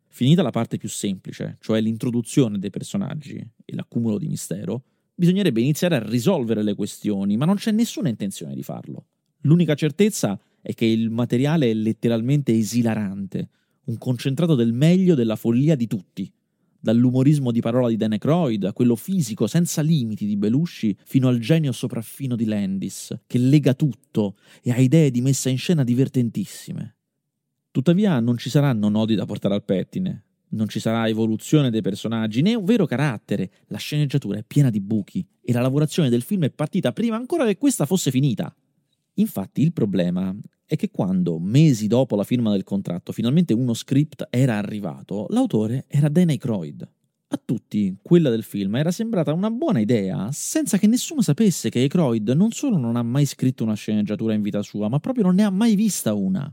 Finita 0.08 0.42
la 0.42 0.50
parte 0.50 0.76
più 0.76 0.88
semplice, 0.88 1.56
cioè 1.60 1.80
l'introduzione 1.80 2.58
dei 2.58 2.70
personaggi 2.70 3.36
e 3.64 3.74
l'accumulo 3.74 4.18
di 4.18 4.28
mistero, 4.28 4.82
bisognerebbe 5.14 5.60
iniziare 5.60 5.96
a 5.96 6.06
risolvere 6.06 6.62
le 6.62 6.74
questioni, 6.74 7.36
ma 7.36 7.46
non 7.46 7.56
c'è 7.56 7.72
nessuna 7.72 8.08
intenzione 8.08 8.54
di 8.54 8.62
farlo. 8.62 9.06
L'unica 9.42 9.74
certezza 9.74 10.38
è 10.60 10.74
che 10.74 10.84
il 10.84 11.10
materiale 11.10 11.70
è 11.70 11.74
letteralmente 11.74 12.52
esilarante, 12.52 13.48
un 13.84 13.96
concentrato 13.98 14.54
del 14.54 14.72
meglio 14.72 15.14
della 15.14 15.36
follia 15.36 15.74
di 15.74 15.86
tutti, 15.86 16.30
dall'umorismo 16.80 17.50
di 17.50 17.60
parola 17.60 17.88
di 17.88 17.96
Dan 17.96 18.12
Aykroyd 18.12 18.64
a 18.64 18.72
quello 18.72 18.96
fisico 18.96 19.46
senza 19.46 19.82
limiti 19.82 20.26
di 20.26 20.36
Belushi 20.36 20.96
fino 21.04 21.28
al 21.28 21.38
genio 21.38 21.72
sopraffino 21.72 22.36
di 22.36 22.44
Landis, 22.44 23.16
che 23.26 23.38
lega 23.38 23.74
tutto 23.74 24.36
e 24.62 24.70
ha 24.70 24.78
idee 24.78 25.10
di 25.10 25.20
messa 25.20 25.48
in 25.48 25.58
scena 25.58 25.84
divertentissime. 25.84 26.96
Tuttavia 27.70 28.20
non 28.20 28.38
ci 28.38 28.50
saranno 28.50 28.88
nodi 28.88 29.14
da 29.14 29.26
portare 29.26 29.54
al 29.54 29.64
pettine, 29.64 30.24
non 30.50 30.68
ci 30.68 30.80
sarà 30.80 31.08
evoluzione 31.08 31.70
dei 31.70 31.82
personaggi 31.82 32.40
né 32.40 32.54
un 32.54 32.64
vero 32.64 32.86
carattere, 32.86 33.50
la 33.66 33.78
sceneggiatura 33.78 34.38
è 34.38 34.44
piena 34.44 34.70
di 34.70 34.80
buchi 34.80 35.26
e 35.42 35.52
la 35.52 35.60
lavorazione 35.60 36.08
del 36.08 36.22
film 36.22 36.44
è 36.44 36.50
partita 36.50 36.92
prima 36.92 37.16
ancora 37.16 37.44
che 37.44 37.58
questa 37.58 37.86
fosse 37.86 38.10
finita. 38.10 38.54
Infatti 39.14 39.62
il 39.62 39.72
problema 39.72 40.34
è 40.68 40.76
che 40.76 40.90
quando, 40.90 41.38
mesi 41.38 41.86
dopo 41.86 42.14
la 42.14 42.24
firma 42.24 42.52
del 42.52 42.62
contratto, 42.62 43.12
finalmente 43.12 43.54
uno 43.54 43.72
script 43.72 44.26
era 44.28 44.58
arrivato, 44.58 45.26
l'autore 45.30 45.86
era 45.88 46.10
Dan 46.10 46.28
Aykroyd. 46.28 46.86
A 47.28 47.40
tutti, 47.42 47.96
quella 48.02 48.28
del 48.28 48.42
film 48.42 48.76
era 48.76 48.90
sembrata 48.90 49.32
una 49.32 49.50
buona 49.50 49.80
idea, 49.80 50.28
senza 50.30 50.76
che 50.76 50.86
nessuno 50.86 51.22
sapesse 51.22 51.70
che 51.70 51.80
Aykroyd 51.80 52.28
non 52.30 52.50
solo 52.50 52.76
non 52.76 52.96
ha 52.96 53.02
mai 53.02 53.24
scritto 53.24 53.64
una 53.64 53.74
sceneggiatura 53.74 54.34
in 54.34 54.42
vita 54.42 54.60
sua, 54.60 54.88
ma 54.88 54.98
proprio 54.98 55.24
non 55.24 55.36
ne 55.36 55.44
ha 55.44 55.50
mai 55.50 55.74
vista 55.74 56.12
una. 56.12 56.52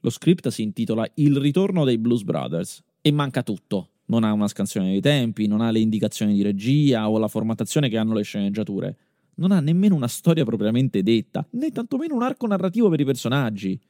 Lo 0.00 0.10
script 0.10 0.48
si 0.48 0.62
intitola 0.62 1.08
Il 1.14 1.36
ritorno 1.36 1.84
dei 1.84 1.98
Blues 1.98 2.24
Brothers 2.24 2.82
e 3.00 3.12
manca 3.12 3.44
tutto. 3.44 3.90
Non 4.06 4.24
ha 4.24 4.32
una 4.32 4.48
scansione 4.48 4.90
dei 4.90 5.00
tempi, 5.00 5.46
non 5.46 5.60
ha 5.60 5.70
le 5.70 5.78
indicazioni 5.78 6.34
di 6.34 6.42
regia 6.42 7.08
o 7.08 7.18
la 7.18 7.28
formattazione 7.28 7.88
che 7.88 7.98
hanno 7.98 8.14
le 8.14 8.22
sceneggiature. 8.22 8.96
Non 9.38 9.52
ha 9.52 9.60
nemmeno 9.60 9.94
una 9.94 10.08
storia 10.08 10.44
propriamente 10.44 11.02
detta, 11.02 11.46
né 11.52 11.70
tantomeno 11.70 12.14
un 12.14 12.22
arco 12.22 12.46
narrativo 12.46 12.88
per 12.88 13.00
i 13.00 13.04
personaggi. 13.04 13.80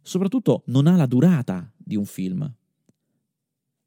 Soprattutto 0.00 0.62
non 0.66 0.86
ha 0.86 0.96
la 0.96 1.06
durata 1.06 1.70
di 1.76 1.96
un 1.96 2.04
film. 2.04 2.50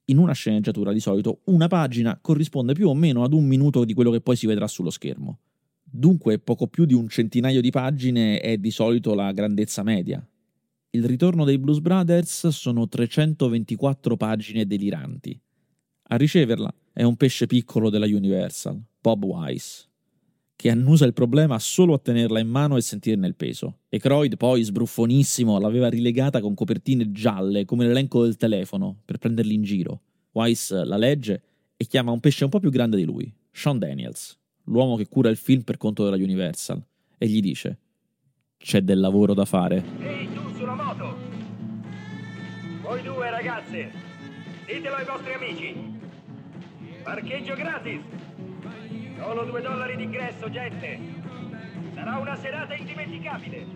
In 0.06 0.18
una 0.18 0.34
sceneggiatura 0.34 0.92
di 0.92 1.00
solito 1.00 1.42
una 1.46 1.68
pagina 1.68 2.18
corrisponde 2.20 2.74
più 2.74 2.90
o 2.90 2.96
meno 2.96 3.24
ad 3.24 3.34
un 3.34 3.46
minuto 3.46 3.86
di 3.86 3.94
quello 3.94 4.12
che 4.12 4.22
poi 4.22 4.36
si 4.36 4.48
vedrà 4.48 4.68
sullo 4.68 4.90
schermo. 4.90 5.40
Dunque 5.84 6.40
poco 6.40 6.68
più 6.68 6.86
di 6.86 6.94
un 6.94 7.08
centinaio 7.10 7.62
di 7.62 7.70
pagine 7.70 8.40
è 8.40 8.58
di 8.58 8.72
solito 8.72 9.14
la 9.14 9.32
grandezza 9.32 9.84
media. 9.84 10.26
Il 10.92 11.06
ritorno 11.06 11.46
dei 11.46 11.58
Blues 11.58 11.80
Brothers 11.80 12.48
sono 12.48 12.88
324 12.88 14.18
pagine 14.18 14.66
deliranti. 14.66 15.40
A 16.04 16.16
riceverla 16.18 16.74
è 16.92 17.04
un 17.04 17.16
pesce 17.16 17.46
piccolo 17.46 17.90
della 17.90 18.06
Universal, 18.06 18.82
Bob 19.00 19.24
Wise, 19.24 19.91
che 20.62 20.70
annusa 20.70 21.06
il 21.06 21.14
problema 21.14 21.58
solo 21.58 21.96
a 21.96 21.98
tenerla 21.98 22.40
in 22.40 22.48
mano 22.48 22.78
e 22.78 22.82
sentirne 22.82 23.26
il 23.26 23.34
peso. 23.34 23.80
E 23.90 23.98
Croyd 23.98 24.38
poi, 24.38 24.62
sbruffonissimo, 24.62 25.58
l'aveva 25.58 25.90
rilegata 25.90 26.40
con 26.40 26.54
copertine 26.54 27.12
gialle 27.12 27.66
come 27.66 27.88
l'elenco 27.88 28.22
del 28.22 28.38
telefono 28.38 28.96
per 29.04 29.18
prenderli 29.18 29.56
in 29.56 29.64
giro. 29.64 30.02
Wise 30.34 30.86
la 30.86 30.98
legge 30.98 31.42
e 31.76 31.88
chiama 31.88 32.12
un 32.12 32.20
pesce 32.20 32.44
un 32.44 32.52
po' 32.52 32.60
più 32.60 32.70
grande 32.70 32.96
di 32.96 33.06
lui, 33.06 33.34
Sean 33.50 33.80
Daniels, 33.80 34.38
l'uomo 34.66 34.98
che 34.98 35.08
cura 35.08 35.32
il 35.32 35.38
film 35.38 35.64
per 35.64 35.78
conto 35.78 36.04
della 36.04 36.16
Universal, 36.18 36.80
e 37.18 37.28
gli 37.28 37.42
dice: 37.42 37.80
C'è 38.58 38.82
del 38.82 39.00
lavoro 39.00 39.34
da 39.34 39.46
fare. 39.46 39.84
Ehi, 40.00 40.32
tu 40.32 40.42
sulla 40.58 40.76
moto! 40.76 41.16
Voi 42.84 43.02
due 43.02 43.32
ragazze, 43.32 43.92
ditelo 44.68 44.96
ai 44.96 45.06
vostri 45.06 45.34
amici. 45.34 45.76
Parcheggio 47.02 47.56
gratis! 47.56 48.02
Solo 49.24 49.46
due 49.46 49.62
dollari 49.62 49.96
d'ingresso, 49.98 50.50
gente! 50.50 51.00
Sarà 51.94 52.18
una 52.18 52.36
serata 52.36 52.74
indimenticabile! 52.74 53.68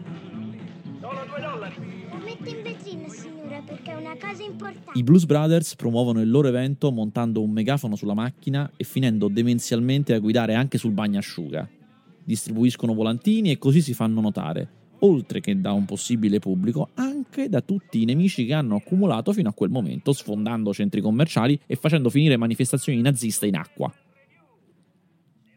Solo 1.00 1.20
due 1.30 1.40
dollari! 1.40 1.76
La 2.10 2.18
metto 2.18 2.50
in 2.50 2.64
vetrina, 2.64 3.08
signora, 3.10 3.62
perché 3.64 3.92
è 3.92 3.96
una 3.96 4.16
cosa 4.20 4.42
importante. 4.42 4.98
I 4.98 5.04
Blues 5.04 5.26
Brothers 5.26 5.76
promuovono 5.76 6.20
il 6.22 6.32
loro 6.32 6.48
evento 6.48 6.92
montando 6.92 7.44
un 7.44 7.52
megafono 7.52 7.96
sulla 7.96 8.16
macchina 8.16 8.72
e 8.76 8.84
finendo 8.84 9.28
demenzialmente 9.28 10.16
a 10.16 10.20
guidare 10.20 10.56
anche 10.56 10.80
sul 10.80 10.94
bagnasciuga. 10.94 11.70
Distribuiscono 12.24 12.96
volantini 12.96 13.52
e 13.52 13.60
così 13.60 13.82
si 13.82 13.94
fanno 13.94 14.22
notare, 14.22 14.68
oltre 15.02 15.42
che 15.42 15.62
da 15.62 15.74
un 15.74 15.86
possibile 15.86 16.40
pubblico, 16.40 16.90
anche 16.96 17.50
da 17.50 17.62
tutti 17.62 18.02
i 18.02 18.06
nemici 18.06 18.48
che 18.48 18.54
hanno 18.54 18.78
accumulato 18.78 19.32
fino 19.32 19.50
a 19.50 19.54
quel 19.54 19.70
momento, 19.70 20.12
sfondando 20.12 20.74
centri 20.74 21.02
commerciali 21.02 21.60
e 21.68 21.76
facendo 21.76 22.10
finire 22.10 22.36
manifestazioni 22.36 23.00
naziste 23.00 23.46
in 23.46 23.58
acqua. 23.58 23.94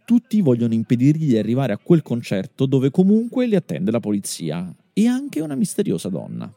Tutti 0.09 0.41
vogliono 0.41 0.73
impedirgli 0.73 1.27
di 1.27 1.37
arrivare 1.37 1.75
a 1.75 1.77
quel 1.77 2.01
concerto 2.01 2.65
dove 2.65 2.91
comunque 2.91 3.47
li 3.47 3.55
attende 3.55 3.91
la 3.91 4.01
polizia 4.01 4.75
e 4.95 5.07
anche 5.07 5.43
una 5.43 5.55
misteriosa 5.55 6.09
donna. 6.09 6.51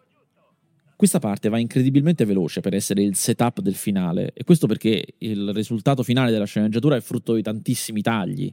Questa 0.96 1.20
parte 1.20 1.50
va 1.50 1.58
incredibilmente 1.60 2.24
veloce 2.24 2.62
per 2.62 2.74
essere 2.74 3.04
il 3.04 3.18
setup 3.18 3.60
del 3.60 3.76
finale, 3.76 4.32
e 4.34 4.46
questo 4.46 4.68
perché 4.68 5.06
il 5.18 5.52
risultato 5.52 6.02
finale 6.02 6.32
della 6.32 6.46
sceneggiatura 6.46 6.96
è 6.96 7.02
frutto 7.02 7.34
di 7.34 7.42
tantissimi 7.42 8.02
tagli. 8.02 8.50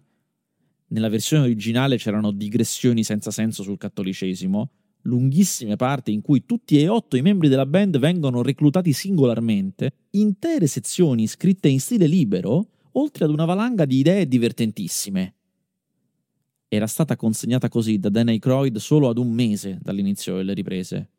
Nella 0.89 1.09
versione 1.09 1.45
originale 1.45 1.97
c'erano 1.97 2.33
digressioni 2.33 3.05
senza 3.05 3.31
senso 3.31 3.63
sul 3.63 3.79
cattolicesimo, 3.79 4.71
lunghissime 5.03 5.77
parti 5.77 6.13
in 6.13 6.23
cui 6.23 6.45
tutti 6.45 6.77
e 6.77 6.89
otto 6.89 7.17
i 7.17 7.23
membri 7.23 7.49
della 7.49 7.67
band 7.67 8.01
vengono 8.01 8.43
reclutati 8.43 8.93
singolarmente, 8.93 9.93
intere 10.11 10.67
sezioni 10.67 11.29
scritte 11.29 11.69
in 11.69 11.79
stile 11.79 12.09
libero, 12.09 12.71
oltre 12.99 13.25
ad 13.25 13.31
una 13.31 13.45
valanga 13.45 13.85
di 13.85 13.99
idee 13.99 14.27
divertentissime. 14.27 15.35
Era 16.69 16.87
stata 16.87 17.17
consegnata 17.17 17.69
così 17.69 17.99
da 17.99 18.09
Dan 18.09 18.29
Aykroyd 18.29 18.77
solo 18.77 19.09
ad 19.09 19.19
un 19.19 19.31
mese 19.33 19.79
dall'inizio 19.81 20.37
delle 20.37 20.53
riprese. 20.53 21.11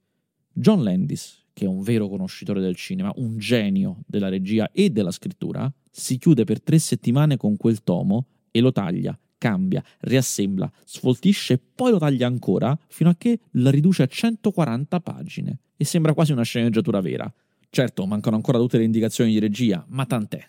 John 0.52 0.84
Landis, 0.84 1.46
che 1.54 1.66
è 1.66 1.68
un 1.68 1.82
vero 1.82 2.08
conoscitore 2.08 2.60
del 2.60 2.76
cinema, 2.76 3.12
un 3.16 3.38
genio 3.38 4.02
della 4.06 4.30
regia 4.30 4.70
e 4.72 4.90
della 4.90 5.12
scrittura, 5.12 5.72
si 5.90 6.18
chiude 6.18 6.44
per 6.44 6.62
tre 6.62 6.78
settimane 6.78 7.38
con 7.38 7.58
quel 7.58 7.82
tomo 7.82 8.28
e 8.52 8.60
lo 8.60 8.72
taglia, 8.72 9.18
cambia, 9.38 9.84
riassembla, 10.02 10.72
sfoltisce 10.84 11.54
e 11.54 11.60
poi 11.76 11.92
lo 11.92 11.98
taglia 11.98 12.28
ancora 12.28 12.78
fino 12.88 13.10
a 13.10 13.16
che 13.18 13.40
la 13.52 13.72
riduce 13.72 14.04
a 14.04 14.08
140 14.08 15.00
pagine 15.00 15.60
e 15.78 15.86
sembra 15.86 16.14
quasi 16.14 16.34
una 16.34 16.44
sceneggiatura 16.44 17.00
vera. 17.00 17.34
Certo, 17.70 18.06
mancano 18.06 18.36
ancora 18.36 18.58
tutte 18.58 18.78
le 18.78 18.84
indicazioni 18.84 19.32
di 19.32 19.40
regia, 19.40 19.84
ma 19.88 20.06
tant'è. 20.06 20.46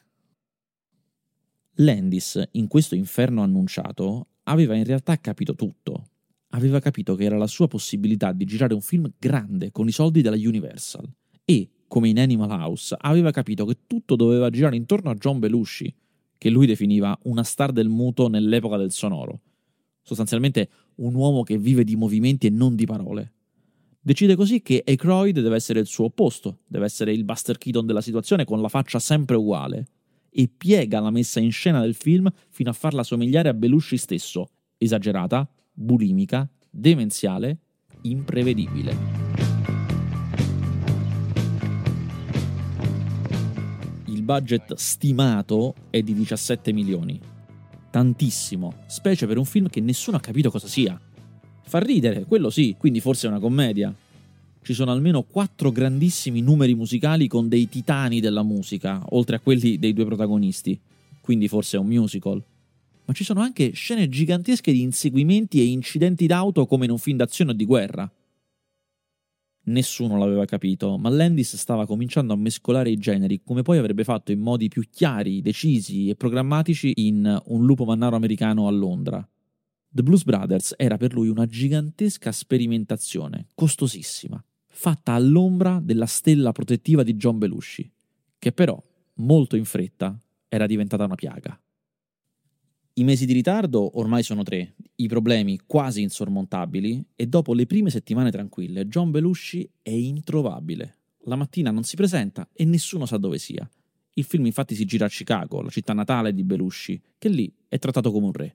Landis, 1.82 2.42
in 2.52 2.66
questo 2.66 2.94
inferno 2.94 3.42
annunciato, 3.42 4.26
aveva 4.44 4.74
in 4.74 4.84
realtà 4.84 5.18
capito 5.18 5.54
tutto. 5.54 6.08
Aveva 6.50 6.78
capito 6.78 7.14
che 7.14 7.24
era 7.24 7.38
la 7.38 7.46
sua 7.46 7.68
possibilità 7.68 8.32
di 8.32 8.44
girare 8.44 8.74
un 8.74 8.82
film 8.82 9.10
grande 9.18 9.70
con 9.70 9.88
i 9.88 9.92
soldi 9.92 10.20
della 10.20 10.36
Universal 10.36 11.08
e, 11.42 11.70
come 11.88 12.10
in 12.10 12.18
Animal 12.18 12.50
House, 12.50 12.94
aveva 12.98 13.30
capito 13.30 13.64
che 13.64 13.78
tutto 13.86 14.14
doveva 14.14 14.50
girare 14.50 14.76
intorno 14.76 15.08
a 15.08 15.14
John 15.14 15.38
Belushi, 15.38 15.94
che 16.36 16.50
lui 16.50 16.66
definiva 16.66 17.18
una 17.22 17.44
star 17.44 17.72
del 17.72 17.88
muto 17.88 18.28
nell'epoca 18.28 18.76
del 18.76 18.92
sonoro. 18.92 19.40
Sostanzialmente 20.02 20.68
un 20.96 21.14
uomo 21.14 21.44
che 21.44 21.56
vive 21.56 21.84
di 21.84 21.96
movimenti 21.96 22.46
e 22.46 22.50
non 22.50 22.74
di 22.74 22.84
parole. 22.84 23.32
Decide 24.00 24.36
così 24.36 24.60
che 24.60 24.82
Aykroyd 24.84 25.40
deve 25.40 25.56
essere 25.56 25.80
il 25.80 25.86
suo 25.86 26.06
opposto, 26.06 26.58
deve 26.66 26.84
essere 26.84 27.12
il 27.12 27.24
Buster 27.24 27.56
Keaton 27.56 27.86
della 27.86 28.02
situazione 28.02 28.44
con 28.44 28.60
la 28.60 28.68
faccia 28.68 28.98
sempre 28.98 29.36
uguale, 29.36 29.86
e 30.30 30.48
piega 30.48 31.00
la 31.00 31.10
messa 31.10 31.40
in 31.40 31.52
scena 31.52 31.80
del 31.80 31.94
film 31.94 32.30
fino 32.48 32.70
a 32.70 32.74
farla 32.74 33.02
somigliare 33.02 33.48
a 33.48 33.54
Belushi 33.54 33.96
stesso, 33.96 34.48
esagerata, 34.78 35.48
bulimica, 35.72 36.48
demenziale, 36.70 37.58
imprevedibile. 38.02 38.96
Il 44.06 44.22
budget 44.22 44.74
stimato 44.74 45.74
è 45.90 46.00
di 46.02 46.14
17 46.14 46.72
milioni. 46.72 47.20
Tantissimo, 47.90 48.84
specie 48.86 49.26
per 49.26 49.36
un 49.36 49.44
film 49.44 49.68
che 49.68 49.80
nessuno 49.80 50.16
ha 50.16 50.20
capito 50.20 50.50
cosa 50.50 50.68
sia. 50.68 51.00
Fa 51.62 51.78
ridere, 51.78 52.24
quello 52.24 52.50
sì, 52.50 52.76
quindi 52.78 53.00
forse 53.00 53.26
è 53.26 53.30
una 53.30 53.40
commedia. 53.40 53.94
Ci 54.62 54.74
sono 54.74 54.92
almeno 54.92 55.22
quattro 55.22 55.72
grandissimi 55.72 56.42
numeri 56.42 56.74
musicali 56.74 57.28
con 57.28 57.48
dei 57.48 57.68
titani 57.68 58.20
della 58.20 58.42
musica, 58.42 59.02
oltre 59.10 59.36
a 59.36 59.40
quelli 59.40 59.78
dei 59.78 59.94
due 59.94 60.04
protagonisti, 60.04 60.78
quindi 61.20 61.48
forse 61.48 61.76
è 61.76 61.80
un 61.80 61.86
musical. 61.86 62.42
Ma 63.06 63.12
ci 63.14 63.24
sono 63.24 63.40
anche 63.40 63.72
scene 63.72 64.08
gigantesche 64.08 64.70
di 64.70 64.82
inseguimenti 64.82 65.60
e 65.60 65.64
incidenti 65.64 66.26
d'auto 66.26 66.66
come 66.66 66.84
in 66.84 66.90
un 66.90 66.98
film 66.98 67.16
d'azione 67.16 67.52
o 67.52 67.54
di 67.54 67.64
guerra. 67.64 68.10
Nessuno 69.62 70.18
l'aveva 70.18 70.44
capito, 70.44 70.96
ma 70.98 71.08
Landis 71.08 71.56
stava 71.56 71.86
cominciando 71.86 72.32
a 72.32 72.36
mescolare 72.36 72.90
i 72.90 72.96
generi 72.96 73.42
come 73.42 73.62
poi 73.62 73.78
avrebbe 73.78 74.04
fatto 74.04 74.30
in 74.30 74.40
modi 74.40 74.68
più 74.68 74.82
chiari, 74.90 75.42
decisi 75.42 76.08
e 76.08 76.16
programmatici 76.16 76.92
in 76.96 77.40
Un 77.46 77.64
lupo 77.64 77.84
mannaro 77.84 78.16
americano 78.16 78.66
a 78.66 78.70
Londra. 78.70 79.26
The 79.92 80.02
Blues 80.02 80.22
Brothers 80.22 80.74
era 80.76 80.96
per 80.96 81.12
lui 81.12 81.28
una 81.28 81.46
gigantesca 81.46 82.30
sperimentazione, 82.30 83.48
costosissima, 83.54 84.42
fatta 84.70 85.12
all'ombra 85.12 85.80
della 85.82 86.06
stella 86.06 86.52
protettiva 86.52 87.02
di 87.02 87.16
John 87.16 87.38
Belushi, 87.38 87.90
che 88.38 88.52
però, 88.52 88.82
molto 89.14 89.56
in 89.56 89.64
fretta, 89.64 90.18
era 90.48 90.66
diventata 90.66 91.04
una 91.04 91.16
piaga. 91.16 91.60
I 92.94 93.04
mesi 93.04 93.26
di 93.26 93.32
ritardo 93.32 93.98
ormai 93.98 94.22
sono 94.22 94.42
tre, 94.42 94.74
i 94.96 95.08
problemi 95.08 95.60
quasi 95.66 96.02
insormontabili 96.02 97.04
e 97.14 97.26
dopo 97.26 97.54
le 97.54 97.66
prime 97.66 97.90
settimane 97.90 98.30
tranquille 98.30 98.86
John 98.86 99.10
Belushi 99.10 99.68
è 99.80 99.90
introvabile. 99.90 100.96
La 101.24 101.36
mattina 101.36 101.70
non 101.70 101.84
si 101.84 101.96
presenta 101.96 102.48
e 102.52 102.64
nessuno 102.64 103.06
sa 103.06 103.16
dove 103.16 103.38
sia. 103.38 103.68
Il 104.14 104.24
film 104.24 104.46
infatti 104.46 104.74
si 104.74 104.84
gira 104.84 105.06
a 105.06 105.08
Chicago, 105.08 105.62
la 105.62 105.70
città 105.70 105.92
natale 105.92 106.34
di 106.34 106.42
Belushi, 106.42 107.00
che 107.16 107.28
lì 107.28 107.52
è 107.68 107.78
trattato 107.78 108.10
come 108.10 108.26
un 108.26 108.32
re. 108.32 108.54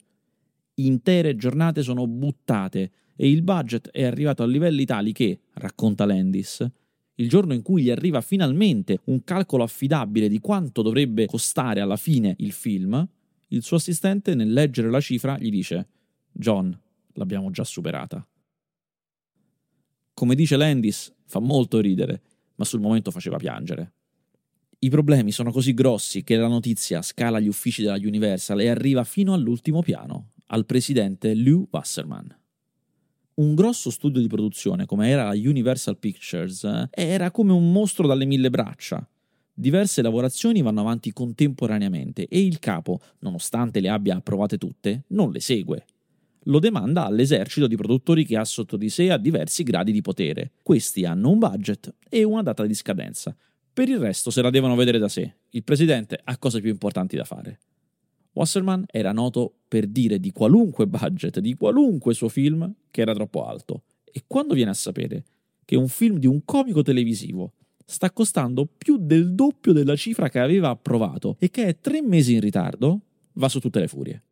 Intere 0.75 1.35
giornate 1.35 1.81
sono 1.83 2.05
buttate 2.05 2.91
e 3.15 3.29
il 3.29 3.43
budget 3.43 3.89
è 3.91 4.03
arrivato 4.03 4.43
a 4.43 4.45
livelli 4.45 4.85
tali 4.85 5.13
che, 5.13 5.39
racconta 5.53 6.05
Landis, 6.05 6.69
il 7.15 7.29
giorno 7.29 7.53
in 7.53 7.61
cui 7.61 7.83
gli 7.83 7.89
arriva 7.89 8.19
finalmente 8.19 8.99
un 9.05 9.23
calcolo 9.23 9.63
affidabile 9.63 10.27
di 10.27 10.39
quanto 10.39 10.81
dovrebbe 10.81 11.27
costare 11.27 11.79
alla 11.79 11.95
fine 11.95 12.35
il 12.39 12.51
film, 12.51 13.07
il 13.49 13.63
suo 13.63 13.77
assistente 13.77 14.35
nel 14.35 14.51
leggere 14.51 14.89
la 14.89 14.99
cifra 14.99 15.37
gli 15.37 15.49
dice 15.49 15.87
John, 16.31 16.77
l'abbiamo 17.13 17.51
già 17.51 17.63
superata. 17.63 18.27
Come 20.13 20.35
dice 20.35 20.57
Landis, 20.57 21.13
fa 21.25 21.39
molto 21.39 21.79
ridere, 21.79 22.21
ma 22.55 22.65
sul 22.65 22.81
momento 22.81 23.11
faceva 23.11 23.37
piangere. 23.37 23.93
I 24.79 24.89
problemi 24.89 25.31
sono 25.31 25.51
così 25.51 25.73
grossi 25.73 26.23
che 26.23 26.35
la 26.35 26.47
notizia 26.47 27.01
scala 27.01 27.39
gli 27.39 27.47
uffici 27.47 27.81
della 27.81 27.95
Universal 27.95 28.59
e 28.59 28.67
arriva 28.67 29.05
fino 29.05 29.33
all'ultimo 29.33 29.81
piano, 29.81 30.31
al 30.47 30.65
presidente 30.65 31.33
Lou 31.33 31.67
Wasserman. 31.71 32.35
Un 33.35 33.53
grosso 33.53 33.89
studio 33.89 34.21
di 34.21 34.27
produzione 34.27 34.85
come 34.85 35.09
era 35.09 35.25
la 35.25 35.33
Universal 35.33 35.97
Pictures 35.97 36.63
eh, 36.63 36.89
era 36.91 37.31
come 37.31 37.51
un 37.51 37.71
mostro 37.71 38.07
dalle 38.07 38.25
mille 38.25 38.49
braccia. 38.49 39.05
Diverse 39.53 40.01
lavorazioni 40.01 40.61
vanno 40.61 40.81
avanti 40.81 41.11
contemporaneamente 41.11 42.27
e 42.27 42.41
il 42.41 42.59
capo, 42.59 42.99
nonostante 43.19 43.79
le 43.79 43.89
abbia 43.89 44.15
approvate 44.17 44.57
tutte, 44.57 45.03
non 45.07 45.31
le 45.31 45.39
segue. 45.39 45.85
Lo 46.43 46.59
demanda 46.59 47.05
all'esercito 47.05 47.67
di 47.67 47.75
produttori 47.75 48.25
che 48.25 48.37
ha 48.37 48.45
sotto 48.45 48.77
di 48.77 48.89
sé 48.89 49.11
a 49.11 49.17
diversi 49.17 49.63
gradi 49.63 49.91
di 49.91 50.01
potere. 50.01 50.51
Questi 50.61 51.03
hanno 51.03 51.31
un 51.31 51.39
budget 51.39 51.93
e 52.07 52.23
una 52.23 52.43
data 52.43 52.65
di 52.65 52.73
scadenza. 52.73 53.35
Per 53.73 53.89
il 53.89 53.97
resto 53.97 54.29
se 54.29 54.41
la 54.41 54.49
devono 54.49 54.75
vedere 54.75 54.99
da 54.99 55.09
sé. 55.09 55.35
Il 55.49 55.63
presidente 55.63 56.19
ha 56.23 56.37
cose 56.37 56.61
più 56.61 56.69
importanti 56.69 57.17
da 57.17 57.23
fare. 57.23 57.59
Wasserman 58.35 58.83
era 58.87 59.13
noto 59.13 59.53
per 59.67 59.87
dire 59.87 60.19
di 60.19 60.31
qualunque 60.31 60.87
budget, 60.87 61.39
di 61.39 61.53
qualunque 61.55 62.13
suo 62.13 62.27
film, 62.27 62.71
che 62.91 63.01
era 63.01 63.13
troppo 63.13 63.45
alto. 63.45 63.83
E 64.03 64.23
quando 64.27 64.53
viene 64.53 64.71
a 64.71 64.75
sapere 64.75 65.23
che 65.63 65.77
un 65.77 65.87
film 65.87 66.17
di 66.17 66.27
un 66.27 66.43
comico 66.43 66.81
televisivo 66.81 67.53
sta 67.85 68.11
costando 68.11 68.65
più 68.65 68.97
del 68.97 69.33
doppio 69.33 69.71
della 69.71 69.95
cifra 69.95 70.29
che 70.29 70.39
aveva 70.39 70.69
approvato 70.69 71.37
e 71.39 71.49
che 71.49 71.65
è 71.65 71.79
tre 71.79 72.01
mesi 72.01 72.33
in 72.33 72.41
ritardo, 72.41 73.01
va 73.33 73.47
su 73.47 73.59
tutte 73.59 73.79
le 73.79 73.87
furie. 73.87 74.23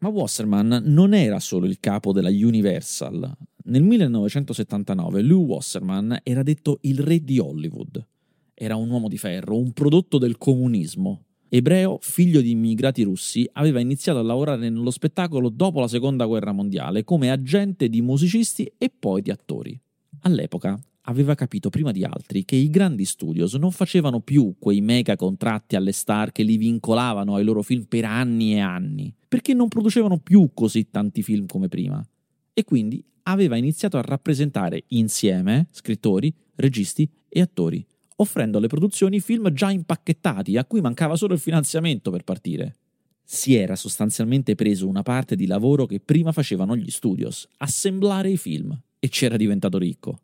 Ma 0.00 0.08
Wasserman 0.08 0.82
non 0.84 1.14
era 1.14 1.40
solo 1.40 1.66
il 1.66 1.80
capo 1.80 2.12
della 2.12 2.30
Universal. 2.30 3.36
Nel 3.64 3.82
1979 3.82 5.22
Lou 5.22 5.46
Wasserman 5.46 6.20
era 6.22 6.44
detto 6.44 6.78
il 6.82 7.00
re 7.00 7.24
di 7.24 7.40
Hollywood. 7.40 8.06
Era 8.54 8.76
un 8.76 8.88
uomo 8.88 9.08
di 9.08 9.18
ferro, 9.18 9.58
un 9.58 9.72
prodotto 9.72 10.18
del 10.18 10.38
comunismo. 10.38 11.24
Ebreo, 11.50 11.98
figlio 12.02 12.42
di 12.42 12.50
immigrati 12.50 13.02
russi, 13.02 13.48
aveva 13.54 13.80
iniziato 13.80 14.18
a 14.18 14.22
lavorare 14.22 14.68
nello 14.68 14.90
spettacolo 14.90 15.48
dopo 15.48 15.80
la 15.80 15.88
seconda 15.88 16.26
guerra 16.26 16.52
mondiale 16.52 17.04
come 17.04 17.30
agente 17.30 17.88
di 17.88 18.02
musicisti 18.02 18.70
e 18.76 18.90
poi 18.90 19.22
di 19.22 19.30
attori. 19.30 19.80
All'epoca 20.22 20.78
aveva 21.02 21.34
capito 21.34 21.70
prima 21.70 21.90
di 21.90 22.04
altri 22.04 22.44
che 22.44 22.56
i 22.56 22.68
grandi 22.68 23.06
studios 23.06 23.54
non 23.54 23.70
facevano 23.70 24.20
più 24.20 24.56
quei 24.58 24.82
mega 24.82 25.16
contratti 25.16 25.74
alle 25.74 25.92
star 25.92 26.32
che 26.32 26.42
li 26.42 26.58
vincolavano 26.58 27.36
ai 27.36 27.44
loro 27.44 27.62
film 27.62 27.84
per 27.84 28.04
anni 28.04 28.52
e 28.52 28.60
anni, 28.60 29.14
perché 29.26 29.54
non 29.54 29.68
producevano 29.68 30.18
più 30.18 30.50
così 30.52 30.90
tanti 30.90 31.22
film 31.22 31.46
come 31.46 31.68
prima. 31.68 32.06
E 32.52 32.64
quindi 32.64 33.02
aveva 33.22 33.56
iniziato 33.56 33.96
a 33.96 34.02
rappresentare 34.02 34.84
insieme 34.88 35.68
scrittori, 35.70 36.34
registi 36.56 37.08
e 37.26 37.40
attori, 37.40 37.86
offrendo 38.20 38.58
alle 38.58 38.66
produzioni 38.66 39.20
film 39.20 39.50
già 39.52 39.70
impacchettati 39.70 40.56
a 40.56 40.64
cui 40.64 40.80
mancava 40.80 41.16
solo 41.16 41.34
il 41.34 41.40
finanziamento 41.40 42.10
per 42.10 42.24
partire. 42.24 42.76
Si 43.22 43.54
era 43.54 43.76
sostanzialmente 43.76 44.54
preso 44.54 44.88
una 44.88 45.02
parte 45.02 45.36
di 45.36 45.46
lavoro 45.46 45.86
che 45.86 46.00
prima 46.00 46.32
facevano 46.32 46.76
gli 46.76 46.90
studios, 46.90 47.46
assemblare 47.58 48.30
i 48.30 48.36
film, 48.36 48.76
e 48.98 49.08
c'era 49.08 49.36
diventato 49.36 49.78
ricco. 49.78 50.20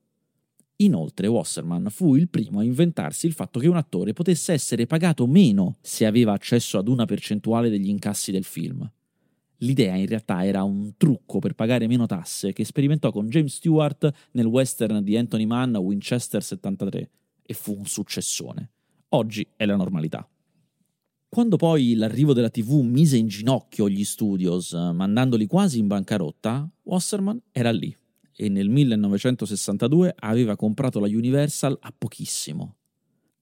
Inoltre 0.76 1.28
Wasserman 1.28 1.86
fu 1.90 2.16
il 2.16 2.28
primo 2.28 2.58
a 2.58 2.64
inventarsi 2.64 3.26
il 3.26 3.32
fatto 3.32 3.60
che 3.60 3.68
un 3.68 3.76
attore 3.76 4.12
potesse 4.12 4.52
essere 4.52 4.86
pagato 4.86 5.26
meno 5.26 5.76
se 5.80 6.04
aveva 6.04 6.32
accesso 6.32 6.78
ad 6.78 6.88
una 6.88 7.04
percentuale 7.04 7.68
degli 7.68 7.88
incassi 7.88 8.32
del 8.32 8.44
film. 8.44 8.90
L'idea 9.58 9.94
in 9.94 10.06
realtà 10.06 10.44
era 10.44 10.64
un 10.64 10.94
trucco 10.96 11.38
per 11.38 11.54
pagare 11.54 11.86
meno 11.86 12.06
tasse 12.06 12.52
che 12.52 12.64
sperimentò 12.64 13.12
con 13.12 13.28
James 13.28 13.54
Stewart 13.54 14.10
nel 14.32 14.46
western 14.46 15.04
di 15.04 15.16
Anthony 15.16 15.44
Mann 15.44 15.76
Winchester 15.76 16.42
73 16.42 17.10
e 17.44 17.54
fu 17.54 17.76
un 17.76 17.86
successone. 17.86 18.70
Oggi 19.10 19.46
è 19.56 19.64
la 19.64 19.76
normalità. 19.76 20.28
Quando 21.28 21.56
poi 21.56 21.94
l'arrivo 21.94 22.32
della 22.32 22.50
TV 22.50 22.80
mise 22.80 23.16
in 23.16 23.26
ginocchio 23.26 23.88
gli 23.88 24.04
studios, 24.04 24.72
mandandoli 24.72 25.46
quasi 25.46 25.78
in 25.78 25.88
bancarotta, 25.88 26.70
Wasserman 26.82 27.40
era 27.50 27.72
lì 27.72 27.96
e 28.36 28.48
nel 28.48 28.68
1962 28.68 30.14
aveva 30.18 30.56
comprato 30.56 30.98
la 30.98 31.06
Universal 31.06 31.76
a 31.80 31.94
pochissimo. 31.96 32.76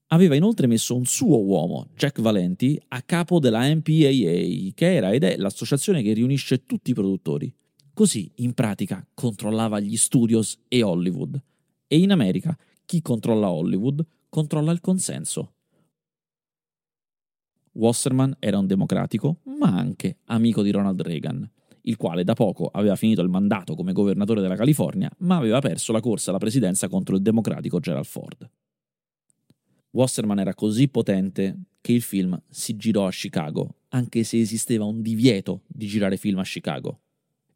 Aveva 0.08 0.34
inoltre 0.34 0.66
messo 0.66 0.94
un 0.94 1.06
suo 1.06 1.42
uomo, 1.42 1.88
Jack 1.94 2.20
Valenti, 2.20 2.78
a 2.88 3.00
capo 3.00 3.38
della 3.38 3.66
MPAA, 3.74 4.72
che 4.74 4.94
era 4.94 5.12
ed 5.12 5.24
è 5.24 5.36
l'associazione 5.38 6.02
che 6.02 6.12
riunisce 6.12 6.66
tutti 6.66 6.90
i 6.90 6.94
produttori. 6.94 7.54
Così, 7.94 8.30
in 8.36 8.52
pratica, 8.52 9.06
controllava 9.14 9.80
gli 9.80 9.96
studios 9.96 10.58
e 10.68 10.82
Hollywood. 10.82 11.42
E 11.86 11.98
in 11.98 12.10
America, 12.10 12.54
chi 12.92 13.00
controlla 13.00 13.50
Hollywood 13.50 14.04
controlla 14.28 14.70
il 14.70 14.82
consenso. 14.82 15.54
Wasserman 17.72 18.36
era 18.38 18.58
un 18.58 18.66
democratico, 18.66 19.38
ma 19.58 19.68
anche 19.68 20.18
amico 20.26 20.60
di 20.60 20.70
Ronald 20.70 21.00
Reagan 21.00 21.50
il 21.84 21.96
quale 21.96 22.22
da 22.22 22.34
poco 22.34 22.66
aveva 22.66 22.94
finito 22.94 23.22
il 23.22 23.30
mandato 23.30 23.74
come 23.74 23.92
governatore 23.92 24.40
della 24.42 24.54
California, 24.54 25.10
ma 25.20 25.36
aveva 25.36 25.60
perso 25.60 25.90
la 25.90 26.00
corsa 26.00 26.30
alla 26.30 26.38
presidenza 26.38 26.86
contro 26.86 27.16
il 27.16 27.22
democratico 27.22 27.80
Gerald 27.80 28.04
Ford. 28.04 28.48
Wasserman 29.90 30.38
era 30.38 30.54
così 30.54 30.86
potente 30.86 31.60
che 31.80 31.92
il 31.92 32.02
film 32.02 32.40
si 32.48 32.76
girò 32.76 33.06
a 33.06 33.10
Chicago, 33.10 33.76
anche 33.88 34.22
se 34.22 34.38
esisteva 34.38 34.84
un 34.84 35.02
divieto 35.02 35.62
di 35.66 35.86
girare 35.86 36.18
film 36.18 36.38
a 36.38 36.44
Chicago. 36.44 37.00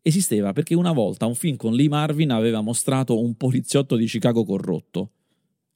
Esisteva 0.01 0.53
perché 0.53 0.75
una 0.75 0.93
volta 0.93 1.27
un 1.27 1.37
film 1.37 1.57
con 1.57 1.75
Lee 1.75 1.89
Marvin 1.89 2.33
aveva 2.33 2.63
mostrato 2.63 3.21
un 3.21 3.37
poliziotto 3.37 3.95
di 3.95 4.07
Chicago 4.07 4.45
corrotto, 4.45 5.11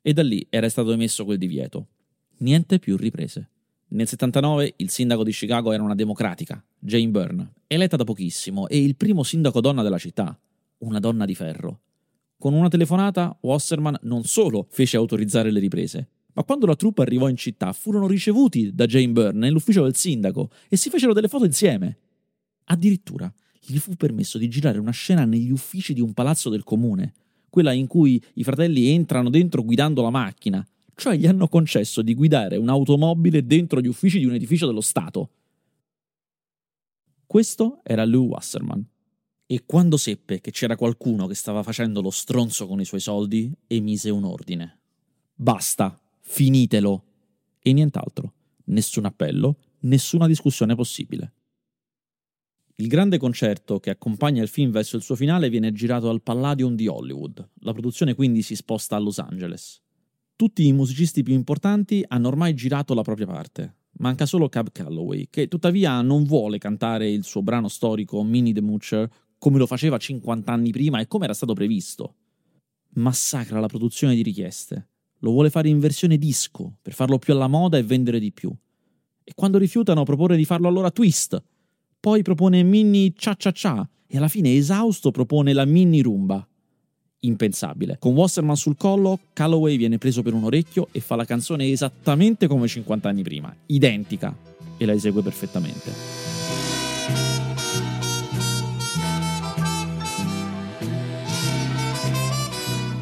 e 0.02 0.12
da 0.12 0.22
lì 0.22 0.46
era 0.50 0.68
stato 0.68 0.92
emesso 0.92 1.24
quel 1.24 1.38
divieto. 1.38 1.86
Niente 2.38 2.78
più 2.78 2.96
riprese. 2.96 3.48
Nel 3.88 4.06
79 4.06 4.74
il 4.76 4.90
sindaco 4.90 5.24
di 5.24 5.32
Chicago 5.32 5.72
era 5.72 5.82
una 5.82 5.96
democratica, 5.96 6.62
Jane 6.78 7.08
Byrne, 7.08 7.52
eletta 7.66 7.96
da 7.96 8.04
pochissimo 8.04 8.68
e 8.68 8.82
il 8.82 8.96
primo 8.96 9.24
sindaco 9.24 9.60
donna 9.60 9.82
della 9.82 9.98
città, 9.98 10.38
una 10.78 11.00
donna 11.00 11.24
di 11.24 11.34
ferro. 11.34 11.80
Con 12.38 12.54
una 12.54 12.68
telefonata, 12.68 13.36
Wasserman 13.40 13.98
non 14.02 14.24
solo 14.24 14.66
fece 14.70 14.96
autorizzare 14.96 15.50
le 15.50 15.60
riprese, 15.60 16.08
ma 16.34 16.44
quando 16.44 16.66
la 16.66 16.76
truppa 16.76 17.02
arrivò 17.02 17.28
in 17.28 17.36
città 17.36 17.72
furono 17.72 18.06
ricevuti 18.06 18.72
da 18.72 18.86
Jane 18.86 19.08
Byrne 19.10 19.40
nell'ufficio 19.40 19.82
del 19.82 19.96
sindaco 19.96 20.50
e 20.68 20.76
si 20.76 20.88
fecero 20.88 21.12
delle 21.12 21.28
foto 21.28 21.44
insieme. 21.44 21.98
Addirittura 22.64 23.32
gli 23.60 23.78
fu 23.78 23.94
permesso 23.94 24.38
di 24.38 24.48
girare 24.48 24.78
una 24.78 24.92
scena 24.92 25.24
negli 25.24 25.50
uffici 25.50 25.92
di 25.92 26.00
un 26.00 26.14
palazzo 26.14 26.48
del 26.48 26.64
comune, 26.64 27.12
quella 27.50 27.72
in 27.72 27.86
cui 27.86 28.22
i 28.34 28.44
fratelli 28.44 28.88
entrano 28.88 29.28
dentro 29.28 29.62
guidando 29.62 30.00
la 30.02 30.10
macchina, 30.10 30.66
cioè 30.94 31.16
gli 31.16 31.26
hanno 31.26 31.48
concesso 31.48 32.02
di 32.02 32.14
guidare 32.14 32.56
un'automobile 32.56 33.44
dentro 33.44 33.80
gli 33.80 33.86
uffici 33.86 34.18
di 34.18 34.24
un 34.24 34.34
edificio 34.34 34.66
dello 34.66 34.80
Stato. 34.80 35.30
Questo 37.26 37.80
era 37.82 38.04
Lou 38.04 38.28
Wasserman. 38.28 38.84
E 39.46 39.64
quando 39.66 39.96
seppe 39.96 40.40
che 40.40 40.52
c'era 40.52 40.76
qualcuno 40.76 41.26
che 41.26 41.34
stava 41.34 41.62
facendo 41.62 42.00
lo 42.00 42.10
stronzo 42.10 42.66
con 42.66 42.80
i 42.80 42.84
suoi 42.84 43.00
soldi, 43.00 43.52
emise 43.66 44.10
un 44.10 44.24
ordine. 44.24 44.78
Basta, 45.34 46.00
finitelo. 46.20 47.04
E 47.60 47.72
nient'altro. 47.72 48.32
Nessun 48.66 49.06
appello, 49.06 49.56
nessuna 49.80 50.26
discussione 50.26 50.74
possibile. 50.74 51.32
Il 52.80 52.86
grande 52.86 53.18
concerto 53.18 53.78
che 53.78 53.90
accompagna 53.90 54.40
il 54.40 54.48
film 54.48 54.70
verso 54.70 54.96
il 54.96 55.02
suo 55.02 55.14
finale 55.14 55.50
viene 55.50 55.70
girato 55.70 56.08
al 56.08 56.22
Palladium 56.22 56.74
di 56.74 56.86
Hollywood. 56.86 57.46
La 57.56 57.74
produzione 57.74 58.14
quindi 58.14 58.40
si 58.40 58.56
sposta 58.56 58.96
a 58.96 58.98
Los 58.98 59.18
Angeles. 59.18 59.82
Tutti 60.34 60.66
i 60.66 60.72
musicisti 60.72 61.22
più 61.22 61.34
importanti 61.34 62.02
hanno 62.08 62.28
ormai 62.28 62.54
girato 62.54 62.94
la 62.94 63.02
propria 63.02 63.26
parte. 63.26 63.74
Manca 63.98 64.24
solo 64.24 64.48
Cab 64.48 64.72
Calloway, 64.72 65.26
che 65.28 65.46
tuttavia 65.46 66.00
non 66.00 66.24
vuole 66.24 66.56
cantare 66.56 67.10
il 67.10 67.22
suo 67.22 67.42
brano 67.42 67.68
storico 67.68 68.24
Minnie 68.24 68.54
the 68.54 68.62
Moocher 68.62 69.06
come 69.36 69.58
lo 69.58 69.66
faceva 69.66 69.98
50 69.98 70.50
anni 70.50 70.70
prima 70.70 71.00
e 71.00 71.06
come 71.06 71.24
era 71.24 71.34
stato 71.34 71.52
previsto. 71.52 72.14
Massacra 72.94 73.60
la 73.60 73.68
produzione 73.68 74.14
di 74.14 74.22
richieste. 74.22 74.88
Lo 75.18 75.32
vuole 75.32 75.50
fare 75.50 75.68
in 75.68 75.80
versione 75.80 76.16
disco, 76.16 76.78
per 76.80 76.94
farlo 76.94 77.18
più 77.18 77.34
alla 77.34 77.46
moda 77.46 77.76
e 77.76 77.82
vendere 77.82 78.18
di 78.18 78.32
più. 78.32 78.50
E 79.22 79.34
quando 79.34 79.58
rifiutano 79.58 80.02
propone 80.04 80.38
di 80.38 80.46
farlo 80.46 80.66
allora 80.66 80.90
twist. 80.90 81.42
Poi 82.00 82.22
propone 82.22 82.62
Minnie 82.62 83.12
Cha 83.14 83.34
Cha 83.36 83.52
Cha 83.52 83.86
e 84.06 84.16
alla 84.16 84.28
fine 84.28 84.54
esausto 84.54 85.10
propone 85.10 85.52
la 85.52 85.66
Minnie 85.66 86.00
Rumba 86.00 86.42
impensabile. 87.20 87.96
Con 87.98 88.14
Wasserman 88.14 88.56
sul 88.56 88.78
collo, 88.78 89.18
Calloway 89.34 89.76
viene 89.76 89.98
preso 89.98 90.22
per 90.22 90.32
un 90.32 90.44
orecchio 90.44 90.88
e 90.92 91.00
fa 91.00 91.14
la 91.14 91.26
canzone 91.26 91.68
esattamente 91.68 92.46
come 92.46 92.66
50 92.66 93.06
anni 93.06 93.22
prima, 93.22 93.54
identica, 93.66 94.34
e 94.78 94.86
la 94.86 94.92
esegue 94.92 95.20
perfettamente. 95.20 95.92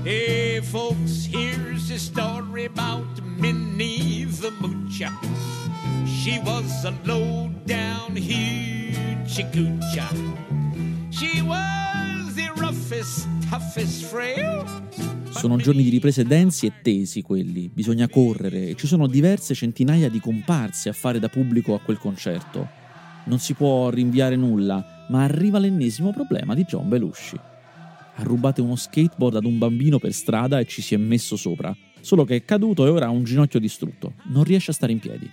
Hey, 0.03 0.61
folks, 0.61 1.29
here's 1.31 1.89
a 1.93 1.99
story 1.99 2.65
about 2.65 3.21
Minnie 3.23 4.27
the 4.41 4.51
Moocher. 4.59 5.13
She 6.05 6.41
was 6.45 6.85
a 6.85 6.93
low 7.05 7.49
down 7.65 8.17
hoochie 8.17 8.78
coocher. 9.29 10.09
She 11.11 11.43
was 11.43 12.35
the 12.35 12.51
rough 12.57 12.89
roughest, 12.89 13.29
toughest 13.51 14.05
frail. 14.05 14.65
Sono 15.31 15.57
giorni 15.57 15.83
di 15.83 15.91
riprese 15.91 16.25
densi 16.25 16.67
e 16.67 16.73
tesi 16.83 17.23
quelli, 17.23 17.71
bisogna 17.73 18.09
correre 18.09 18.69
e 18.69 18.75
ci 18.75 18.87
sono 18.87 19.07
diverse 19.07 19.55
centinaia 19.55 20.09
di 20.09 20.19
comparse 20.19 20.89
a 20.89 20.93
fare 20.93 21.19
da 21.19 21.29
pubblico 21.29 21.75
a 21.75 21.81
quel 21.81 21.99
concerto. 21.99 22.67
Non 23.25 23.39
si 23.39 23.53
può 23.53 23.91
rinviare 23.91 24.37
nulla, 24.37 25.07
ma 25.11 25.23
arriva 25.23 25.59
l'ennesimo 25.59 26.13
problema 26.13 26.55
di 26.55 26.65
John 26.65 26.89
Belushi. 26.89 27.39
Ha 28.15 28.23
rubato 28.23 28.65
uno 28.65 28.75
skateboard 28.75 29.37
ad 29.37 29.45
un 29.45 29.59
bambino 29.59 29.99
per 29.99 30.13
strada 30.13 30.59
e 30.59 30.65
ci 30.65 30.81
si 30.81 30.95
è 30.95 30.99
messo 30.99 31.37
sopra, 31.37 31.77
solo 32.01 32.25
che 32.25 32.37
è 32.37 32.45
caduto 32.45 32.87
e 32.87 32.89
ora 32.89 33.07
ha 33.07 33.11
un 33.11 33.23
ginocchio 33.23 33.61
distrutto, 33.61 34.15
non 34.31 34.43
riesce 34.43 34.71
a 34.71 34.75
stare 34.75 34.93
in 34.93 34.99
piedi. 34.99 35.31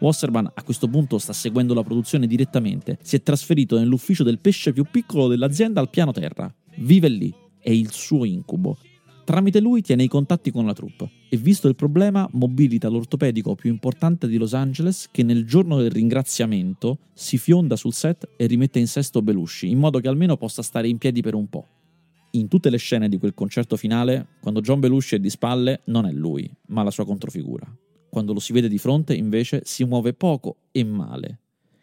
Wasserman 0.00 0.50
a 0.54 0.62
questo 0.62 0.88
punto 0.88 1.18
sta 1.18 1.32
seguendo 1.32 1.74
la 1.74 1.82
produzione 1.82 2.26
direttamente, 2.26 2.98
si 3.02 3.16
è 3.16 3.22
trasferito 3.22 3.78
nell'ufficio 3.78 4.22
del 4.22 4.38
pesce 4.38 4.72
più 4.72 4.84
piccolo 4.90 5.26
dell'azienda 5.26 5.80
al 5.80 5.90
piano 5.90 6.12
terra. 6.12 6.52
Vive 6.76 7.08
lì, 7.08 7.34
è 7.60 7.70
il 7.70 7.90
suo 7.90 8.24
incubo. 8.24 8.78
Tramite 9.24 9.60
lui 9.60 9.82
tiene 9.82 10.04
i 10.04 10.08
contatti 10.08 10.50
con 10.50 10.64
la 10.64 10.72
troupe 10.72 11.10
e 11.28 11.36
visto 11.36 11.68
il 11.68 11.74
problema 11.74 12.26
mobilita 12.32 12.88
l'ortopedico 12.88 13.54
più 13.54 13.70
importante 13.70 14.26
di 14.26 14.38
Los 14.38 14.54
Angeles 14.54 15.08
che 15.10 15.22
nel 15.22 15.44
giorno 15.44 15.76
del 15.76 15.90
ringraziamento 15.90 16.98
si 17.12 17.36
fionda 17.36 17.76
sul 17.76 17.92
set 17.92 18.26
e 18.36 18.46
rimette 18.46 18.78
in 18.78 18.86
sesto 18.86 19.20
Belushi 19.20 19.68
in 19.68 19.78
modo 19.78 20.00
che 20.00 20.08
almeno 20.08 20.38
possa 20.38 20.62
stare 20.62 20.88
in 20.88 20.96
piedi 20.96 21.20
per 21.20 21.34
un 21.34 21.46
po'. 21.46 21.66
In 22.32 22.48
tutte 22.48 22.70
le 22.70 22.78
scene 22.78 23.08
di 23.08 23.18
quel 23.18 23.34
concerto 23.34 23.76
finale, 23.76 24.28
quando 24.40 24.62
John 24.62 24.80
Belushi 24.80 25.16
è 25.16 25.18
di 25.18 25.28
spalle, 25.28 25.82
non 25.84 26.06
è 26.06 26.12
lui, 26.12 26.50
ma 26.68 26.82
la 26.82 26.90
sua 26.90 27.04
controfigura. 27.04 27.70
Quando 28.18 28.34
lo 28.34 28.42
si 28.44 28.52
vede 28.52 28.68
di 28.68 28.78
fronte, 28.78 29.14
invece, 29.14 29.60
si 29.64 29.84
muove 29.84 30.12
poco 30.12 30.56
e 30.72 30.82
male. 30.82 31.38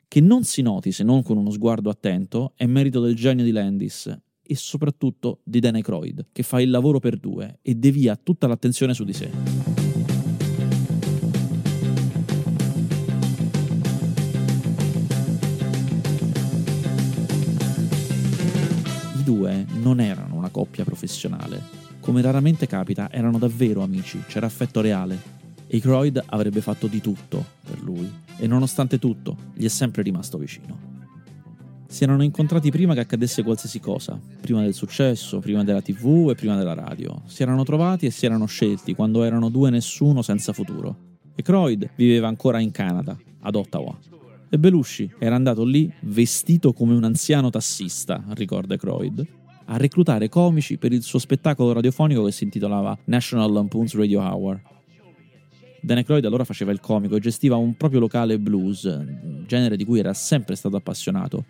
Che 0.05 0.19
non 0.19 0.43
si 0.43 0.61
noti 0.61 0.91
se 0.91 1.05
non 1.05 1.23
con 1.23 1.37
uno 1.37 1.49
sguardo 1.49 1.89
attento 1.89 2.51
è 2.57 2.65
merito 2.65 2.99
del 2.99 3.15
genio 3.15 3.45
di 3.45 3.51
Landis 3.51 4.13
e 4.43 4.55
soprattutto 4.57 5.39
di 5.45 5.61
Dan 5.61 5.75
Aykroyd, 5.75 6.25
che 6.33 6.43
fa 6.43 6.59
il 6.59 6.71
lavoro 6.71 6.99
per 6.99 7.15
due 7.15 7.59
e 7.61 7.75
devia 7.75 8.17
tutta 8.21 8.47
l'attenzione 8.47 8.93
su 8.93 9.05
di 9.05 9.13
sé. 9.13 9.31
I 19.19 19.23
due 19.23 19.65
non 19.79 20.01
erano 20.01 20.35
una 20.35 20.49
coppia 20.49 20.83
professionale. 20.83 21.61
Come 22.01 22.21
raramente 22.21 22.67
capita, 22.67 23.09
erano 23.09 23.37
davvero 23.37 23.83
amici, 23.83 24.21
c'era 24.27 24.47
affetto 24.47 24.81
reale. 24.81 25.43
Aykroyd 25.71 26.23
avrebbe 26.27 26.61
fatto 26.61 26.87
di 26.87 27.01
tutto 27.01 27.43
per 27.63 27.81
lui 27.81 28.09
e 28.37 28.47
nonostante 28.47 28.99
tutto 28.99 29.35
gli 29.53 29.65
è 29.65 29.69
sempre 29.69 30.03
rimasto 30.03 30.37
vicino. 30.37 30.93
Si 31.87 32.03
erano 32.03 32.23
incontrati 32.23 32.71
prima 32.71 32.93
che 32.93 32.99
accadesse 32.99 33.43
qualsiasi 33.43 33.79
cosa, 33.79 34.19
prima 34.41 34.61
del 34.61 34.73
successo, 34.73 35.39
prima 35.39 35.63
della 35.63 35.81
tv 35.81 36.29
e 36.31 36.35
prima 36.35 36.57
della 36.57 36.73
radio. 36.73 37.21
Si 37.25 37.41
erano 37.41 37.63
trovati 37.63 38.05
e 38.05 38.11
si 38.11 38.25
erano 38.25 38.45
scelti 38.45 38.93
quando 38.93 39.23
erano 39.23 39.49
due 39.49 39.69
nessuno 39.69 40.21
senza 40.21 40.51
futuro. 40.51 41.13
Aykroyd 41.37 41.91
viveva 41.95 42.27
ancora 42.27 42.59
in 42.59 42.71
Canada, 42.71 43.17
ad 43.41 43.55
Ottawa. 43.55 43.97
E 44.49 44.59
Belushi 44.59 45.15
era 45.19 45.35
andato 45.35 45.63
lì 45.63 45.91
vestito 46.01 46.73
come 46.73 46.93
un 46.93 47.03
anziano 47.03 47.49
tassista, 47.49 48.23
ricorda 48.29 48.73
Aykroyd, 48.73 49.25
a 49.65 49.77
reclutare 49.77 50.29
comici 50.29 50.77
per 50.77 50.91
il 50.91 51.01
suo 51.01 51.19
spettacolo 51.19 51.73
radiofonico 51.73 52.23
che 52.23 52.31
si 52.31 52.43
intitolava 52.43 52.97
National 53.05 53.51
Lampoon's 53.51 53.95
Radio 53.95 54.21
Hour. 54.21 54.61
Dan 55.85 55.97
Aykroyd 55.97 56.25
allora 56.25 56.45
faceva 56.45 56.71
il 56.71 56.79
comico 56.79 57.15
e 57.15 57.19
gestiva 57.19 57.57
un 57.57 57.77
proprio 57.77 57.99
locale 57.99 58.39
blues, 58.39 58.87
genere 59.45 59.77
di 59.77 59.85
cui 59.85 59.99
era 59.99 60.15
sempre 60.15 60.55
stato 60.55 60.77
appassionato. 60.77 61.45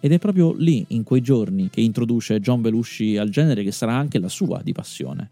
Ed 0.00 0.12
è 0.12 0.18
proprio 0.18 0.52
lì, 0.52 0.84
in 0.88 1.02
quei 1.02 1.22
giorni, 1.22 1.70
che 1.70 1.80
introduce 1.80 2.40
John 2.40 2.60
Belushi 2.60 3.16
al 3.16 3.30
genere 3.30 3.62
che 3.62 3.72
sarà 3.72 3.94
anche 3.94 4.18
la 4.18 4.28
sua 4.28 4.60
di 4.62 4.72
passione. 4.72 5.30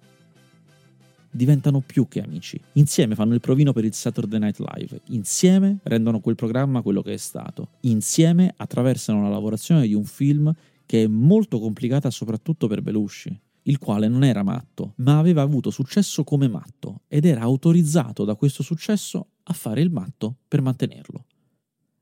Diventano 1.31 1.81
più 1.81 2.09
che 2.09 2.23
amici. 2.23 2.59
Insieme 2.73 3.15
fanno 3.15 3.35
il 3.35 3.41
provino 3.41 3.75
per 3.75 3.85
il 3.85 3.93
Saturday 3.93 4.39
Night 4.39 4.61
Live. 4.61 5.01
Insieme 5.09 5.81
rendono 5.83 6.21
quel 6.21 6.35
programma 6.35 6.81
quello 6.81 7.03
che 7.03 7.13
è 7.13 7.19
stato. 7.19 7.69
Insieme 7.81 8.55
attraversano 8.57 9.23
la 9.23 9.29
lavorazione 9.29 9.87
di 9.87 9.93
un 9.93 10.05
film 10.05 10.51
che 10.87 11.03
è 11.03 11.07
molto 11.07 11.61
complicata 11.61 12.11
soprattutto 12.11 12.67
per 12.67 12.81
Belushi, 12.81 13.39
il 13.63 13.79
quale 13.79 14.09
non 14.09 14.25
era 14.25 14.43
matto, 14.43 14.95
ma 14.97 15.19
aveva 15.19 15.43
avuto 15.43 15.71
successo 15.71 16.25
come 16.25 16.49
matto 16.49 17.03
ed 17.07 17.25
era 17.25 17.43
autorizzato 17.43 18.25
da 18.25 18.35
questo 18.35 18.63
successo 18.63 19.29
a 19.45 19.53
fare 19.53 19.81
il 19.81 19.91
matto 19.91 20.39
per 20.49 20.63
mantenerlo. 20.63 21.27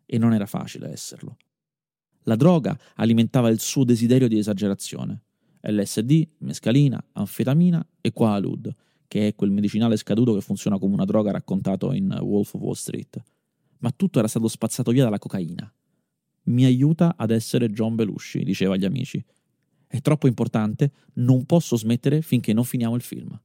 E 0.07 0.19
non 0.19 0.33
era 0.33 0.47
facile 0.47 0.91
esserlo. 0.91 1.37
La 2.25 2.37
droga 2.37 2.79
alimentava 2.97 3.49
il 3.49 3.61
suo 3.61 3.85
desiderio 3.85 4.29
di 4.29 4.39
esagerazione. 4.39 5.23
LSD, 5.63 6.27
mescalina, 6.39 7.03
anfetamina 7.13 7.87
e 8.01 8.13
Quaalud, 8.13 8.75
che 9.07 9.29
è 9.29 9.35
quel 9.35 9.51
medicinale 9.51 9.97
scaduto 9.97 10.35
che 10.35 10.41
funziona 10.41 10.79
come 10.79 10.95
una 10.95 11.05
droga 11.05 11.31
raccontato 11.31 11.93
in 11.93 12.17
Wolf 12.21 12.55
of 12.55 12.61
Wall 12.61 12.75
Street. 12.75 13.23
Ma 13.79 13.91
tutto 13.91 14.19
era 14.19 14.29
stato 14.29 14.49
spazzato 14.49 14.91
via 14.91 15.05
dalla 15.05 15.19
cocaina. 15.19 15.73
Mi 16.45 16.65
aiuta 16.65 17.15
ad 17.17 17.31
essere 17.31 17.71
John 17.71 17.95
Belushi, 17.95 18.45
diceva 18.45 18.75
agli 18.75 18.85
amici. 18.85 19.23
È 19.93 20.01
troppo 20.03 20.29
importante, 20.29 20.93
non 21.15 21.47
posso 21.47 21.75
smettere 21.75 22.23
finché 22.23 22.53
non 22.53 22.63
finiamo 22.63 22.95
il 22.95 23.03
film. 23.03 23.37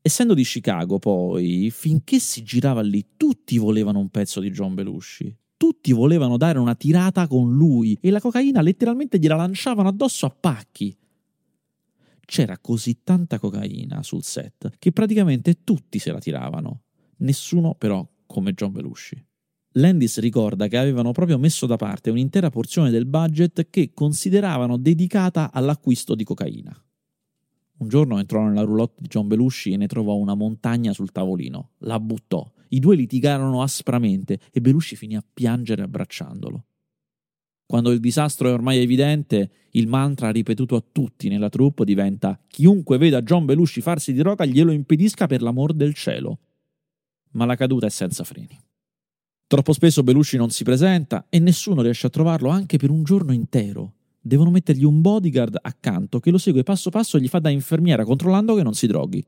Essendo 0.00 0.32
di 0.32 0.42
Chicago, 0.42 0.98
poi, 0.98 1.70
finché 1.70 2.18
si 2.20 2.42
girava 2.42 2.80
lì, 2.80 3.04
tutti 3.18 3.58
volevano 3.58 3.98
un 3.98 4.08
pezzo 4.08 4.40
di 4.40 4.50
John 4.50 4.72
Belushi. 4.72 5.36
Tutti 5.58 5.92
volevano 5.92 6.38
dare 6.38 6.58
una 6.58 6.74
tirata 6.74 7.26
con 7.26 7.52
lui 7.54 7.98
e 8.00 8.08
la 8.10 8.18
cocaina 8.18 8.62
letteralmente 8.62 9.18
gliela 9.18 9.36
lanciavano 9.36 9.90
addosso 9.90 10.24
a 10.24 10.30
pacchi. 10.30 10.96
C'era 12.24 12.56
così 12.56 13.02
tanta 13.04 13.38
cocaina 13.38 14.02
sul 14.02 14.22
set 14.22 14.70
che 14.78 14.90
praticamente 14.90 15.64
tutti 15.64 15.98
se 15.98 16.12
la 16.12 16.18
tiravano. 16.18 16.84
Nessuno 17.18 17.74
però 17.74 18.08
come 18.24 18.54
John 18.54 18.72
Belushi. 18.72 19.22
Landis 19.72 20.18
ricorda 20.18 20.66
che 20.66 20.78
avevano 20.78 21.12
proprio 21.12 21.38
messo 21.38 21.66
da 21.66 21.76
parte 21.76 22.10
un'intera 22.10 22.50
porzione 22.50 22.90
del 22.90 23.06
budget 23.06 23.68
che 23.70 23.92
consideravano 23.92 24.76
dedicata 24.76 25.52
all'acquisto 25.52 26.14
di 26.14 26.24
cocaina. 26.24 26.74
Un 27.78 27.88
giorno 27.88 28.18
entrò 28.18 28.42
nella 28.42 28.62
roulotte 28.62 29.02
di 29.02 29.08
John 29.08 29.28
Belushi 29.28 29.72
e 29.72 29.76
ne 29.76 29.86
trovò 29.86 30.16
una 30.16 30.34
montagna 30.34 30.92
sul 30.92 31.12
tavolino. 31.12 31.72
La 31.78 32.00
buttò. 32.00 32.50
I 32.70 32.80
due 32.80 32.96
litigarono 32.96 33.62
aspramente 33.62 34.40
e 34.50 34.60
Belushi 34.60 34.96
finì 34.96 35.14
a 35.14 35.24
piangere 35.32 35.82
abbracciandolo. 35.82 36.64
Quando 37.66 37.92
il 37.92 38.00
disastro 38.00 38.48
è 38.48 38.52
ormai 38.52 38.78
evidente, 38.78 39.50
il 39.72 39.86
mantra 39.86 40.30
ripetuto 40.30 40.74
a 40.74 40.82
tutti 40.90 41.28
nella 41.28 41.50
troupe 41.50 41.84
diventa 41.84 42.40
chiunque 42.48 42.98
veda 42.98 43.22
John 43.22 43.44
Belushi 43.44 43.80
farsi 43.80 44.12
di 44.12 44.18
droga 44.18 44.44
glielo 44.44 44.72
impedisca 44.72 45.26
per 45.26 45.42
l'amor 45.42 45.74
del 45.74 45.94
cielo. 45.94 46.38
Ma 47.32 47.44
la 47.44 47.54
caduta 47.54 47.86
è 47.86 47.90
senza 47.90 48.24
freni. 48.24 48.58
Troppo 49.48 49.72
spesso 49.72 50.02
Belushi 50.02 50.36
non 50.36 50.50
si 50.50 50.62
presenta 50.62 51.24
e 51.30 51.38
nessuno 51.38 51.80
riesce 51.80 52.06
a 52.06 52.10
trovarlo 52.10 52.50
anche 52.50 52.76
per 52.76 52.90
un 52.90 53.02
giorno 53.02 53.32
intero. 53.32 53.94
Devono 54.20 54.50
mettergli 54.50 54.84
un 54.84 55.00
bodyguard 55.00 55.56
accanto 55.62 56.20
che 56.20 56.30
lo 56.30 56.36
segue 56.36 56.62
passo 56.64 56.90
passo 56.90 57.16
e 57.16 57.20
gli 57.22 57.28
fa 57.28 57.38
da 57.38 57.48
infermiera 57.48 58.04
controllando 58.04 58.54
che 58.54 58.62
non 58.62 58.74
si 58.74 58.86
droghi. 58.86 59.24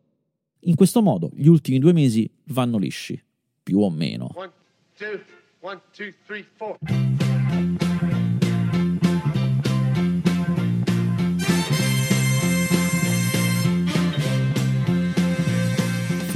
In 0.64 0.74
questo 0.74 1.00
modo 1.00 1.30
gli 1.32 1.46
ultimi 1.46 1.78
due 1.78 1.94
mesi 1.94 2.30
vanno 2.48 2.76
lisci, 2.76 3.18
più 3.62 3.80
o 3.80 3.88
meno. 3.88 4.30
One, 4.34 4.50
two, 4.98 5.20
one, 5.60 5.80
two, 5.96 6.12
three, 6.26 6.44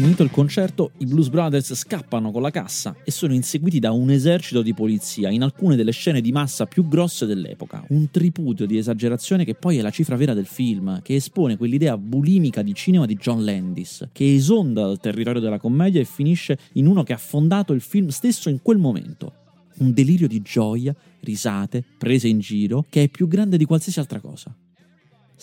Finito 0.05 0.23
il 0.23 0.31
concerto, 0.31 0.91
i 0.99 1.07
Blues 1.07 1.31
Brothers 1.31 1.73
scappano 1.73 2.31
con 2.31 2.43
la 2.43 2.51
cassa 2.51 2.95
e 3.05 3.11
sono 3.11 3.33
inseguiti 3.33 3.79
da 3.79 3.93
un 3.93 4.11
esercito 4.11 4.61
di 4.61 4.75
polizia 4.75 5.31
in 5.31 5.43
alcune 5.43 5.77
delle 5.77 5.93
scene 5.93 6.21
di 6.21 6.31
massa 6.31 6.67
più 6.67 6.87
grosse 6.87 7.25
dell'epoca. 7.25 7.83
Un 7.89 8.11
tripudio 8.11 8.67
di 8.67 8.77
esagerazione 8.77 9.47
che 9.47 9.55
poi 9.55 9.79
è 9.79 9.81
la 9.81 9.89
cifra 9.89 10.17
vera 10.17 10.35
del 10.35 10.45
film, 10.45 11.01
che 11.01 11.15
espone 11.15 11.57
quell'idea 11.57 11.97
bulimica 11.97 12.61
di 12.61 12.75
cinema 12.75 13.07
di 13.07 13.15
John 13.15 13.43
Landis, 13.47 14.11
che 14.13 14.35
esonda 14.35 14.83
dal 14.83 15.01
territorio 15.01 15.41
della 15.41 15.59
commedia 15.59 16.03
e 16.03 16.05
finisce 16.05 16.59
in 16.75 16.87
uno 16.87 17.03
che 17.03 17.15
ha 17.15 17.17
fondato 17.17 17.73
il 17.73 17.81
film 17.81 18.09
stesso 18.09 18.51
in 18.51 18.61
quel 18.61 18.77
momento. 18.77 19.33
Un 19.79 19.95
delirio 19.95 20.29
di 20.29 20.43
gioia, 20.43 20.95
risate, 21.21 21.83
prese 21.97 22.29
in 22.29 22.41
giro, 22.41 22.85
che 22.91 23.05
è 23.05 23.09
più 23.09 23.27
grande 23.27 23.57
di 23.57 23.65
qualsiasi 23.65 24.01
altra 24.01 24.21
cosa. 24.21 24.55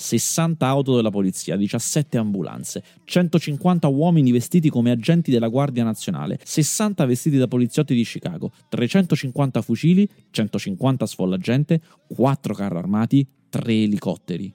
60 0.02 0.66
auto 0.66 0.96
della 0.96 1.12
polizia, 1.12 1.56
17 1.56 2.18
ambulanze, 2.18 2.84
150 3.06 3.88
uomini 3.88 4.32
vestiti 4.32 4.70
come 4.70 4.92
agenti 4.92 5.32
della 5.32 5.48
Guardia 5.48 5.84
Nazionale, 5.84 6.40
60 6.44 7.06
vestiti 7.06 7.38
da 7.38 7.48
poliziotti 7.48 7.94
di 7.94 8.04
Chicago, 8.04 8.52
350 8.70 9.62
fucili, 9.62 10.10
150 10.32 11.06
sfollagente, 11.06 11.82
4 12.08 12.54
carri 12.54 12.78
armati, 12.78 13.28
3 13.50 13.74
elicotteri. 13.84 14.54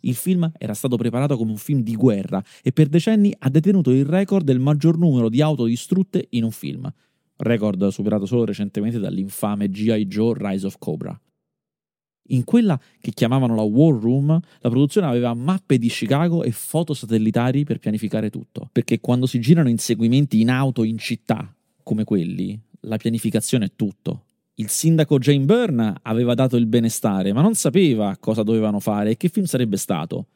Il 0.00 0.14
film 0.14 0.50
era 0.56 0.74
stato 0.74 0.96
preparato 0.96 1.36
come 1.36 1.50
un 1.50 1.56
film 1.56 1.82
di 1.82 1.96
guerra 1.96 2.42
e 2.62 2.70
per 2.70 2.86
decenni 2.86 3.34
ha 3.36 3.50
detenuto 3.50 3.90
il 3.90 4.04
record 4.04 4.44
del 4.44 4.60
maggior 4.60 4.96
numero 4.96 5.28
di 5.28 5.42
auto 5.42 5.64
distrutte 5.64 6.28
in 6.30 6.44
un 6.44 6.52
film, 6.52 6.88
record 7.38 7.88
superato 7.88 8.24
solo 8.24 8.44
recentemente 8.44 9.00
dall'infame 9.00 9.68
G.I. 9.68 10.06
Joe 10.06 10.34
Rise 10.36 10.66
of 10.66 10.76
Cobra. 10.78 11.18
In 12.28 12.44
quella 12.44 12.78
che 13.00 13.12
chiamavano 13.12 13.54
la 13.54 13.62
War 13.62 13.94
Room, 13.94 14.28
la 14.28 14.68
produzione 14.68 15.06
aveva 15.06 15.34
mappe 15.34 15.78
di 15.78 15.88
Chicago 15.88 16.42
e 16.42 16.50
foto 16.50 16.94
satellitari 16.94 17.64
per 17.64 17.78
pianificare 17.78 18.30
tutto. 18.30 18.68
Perché 18.72 19.00
quando 19.00 19.26
si 19.26 19.40
girano 19.40 19.68
inseguimenti 19.68 20.40
in 20.40 20.50
auto 20.50 20.82
in 20.82 20.98
città, 20.98 21.54
come 21.82 22.04
quelli, 22.04 22.58
la 22.80 22.96
pianificazione 22.96 23.66
è 23.66 23.70
tutto. 23.76 24.24
Il 24.54 24.70
sindaco 24.70 25.18
Jane 25.18 25.44
Byrne 25.44 25.94
aveva 26.02 26.34
dato 26.34 26.56
il 26.56 26.66
benestare, 26.66 27.32
ma 27.32 27.42
non 27.42 27.54
sapeva 27.54 28.16
cosa 28.18 28.42
dovevano 28.42 28.80
fare 28.80 29.10
e 29.10 29.16
che 29.16 29.28
film 29.28 29.44
sarebbe 29.44 29.76
stato. 29.76 30.28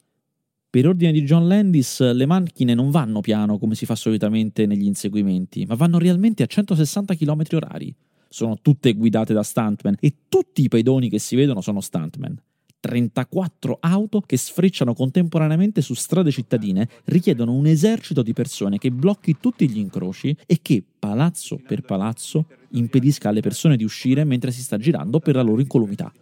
Per 0.69 0.87
ordine 0.87 1.11
di 1.11 1.23
John 1.23 1.49
Landis, 1.49 2.13
le 2.13 2.27
macchine 2.27 2.75
non 2.75 2.91
vanno 2.91 3.21
piano 3.21 3.59
come 3.59 3.75
si 3.75 3.87
fa 3.87 3.97
solitamente 3.97 4.67
negli 4.67 4.85
inseguimenti, 4.85 5.65
ma 5.67 5.75
vanno 5.75 5.99
realmente 5.99 6.45
a 6.45 6.47
160 6.47 7.15
km 7.17 7.43
orari. 7.55 7.93
Sono 8.33 8.61
tutte 8.63 8.93
guidate 8.93 9.35
da 9.35 9.43
stuntman 9.43 9.97
e 9.99 10.15
tutti 10.29 10.63
i 10.63 10.69
pedoni 10.69 11.11
che 11.11 11.19
si 11.19 11.35
vedono 11.35 11.61
sono 11.61 11.81
stuntman. 11.81 12.41
34 12.79 13.79
auto 13.81 14.21
che 14.21 14.37
sfrecciano 14.37 14.95
contemporaneamente 14.95 15.83
su 15.83 15.95
strade 15.95 16.31
cittadine 16.31 16.89
richiedono 17.07 17.53
un 17.53 17.67
esercito 17.67 18.23
di 18.23 18.33
persone 18.33 18.79
che 18.79 18.93
blocchi 18.93 19.37
tutti 19.41 19.69
gli 19.69 19.79
incroci 19.79 20.35
e 20.47 20.61
che, 20.63 20.83
palazzo 20.97 21.61
per 21.67 21.83
palazzo, 21.83 22.47
impedisca 22.71 23.31
alle 23.31 23.41
persone 23.41 23.77
di 23.77 23.83
uscire 23.83 24.23
mentre 24.23 24.53
si 24.53 24.63
sta 24.63 24.79
girando 24.79 25.19
per 25.19 25.35
la 25.35 25.43
loro 25.43 25.61
incolumità. 25.61 26.13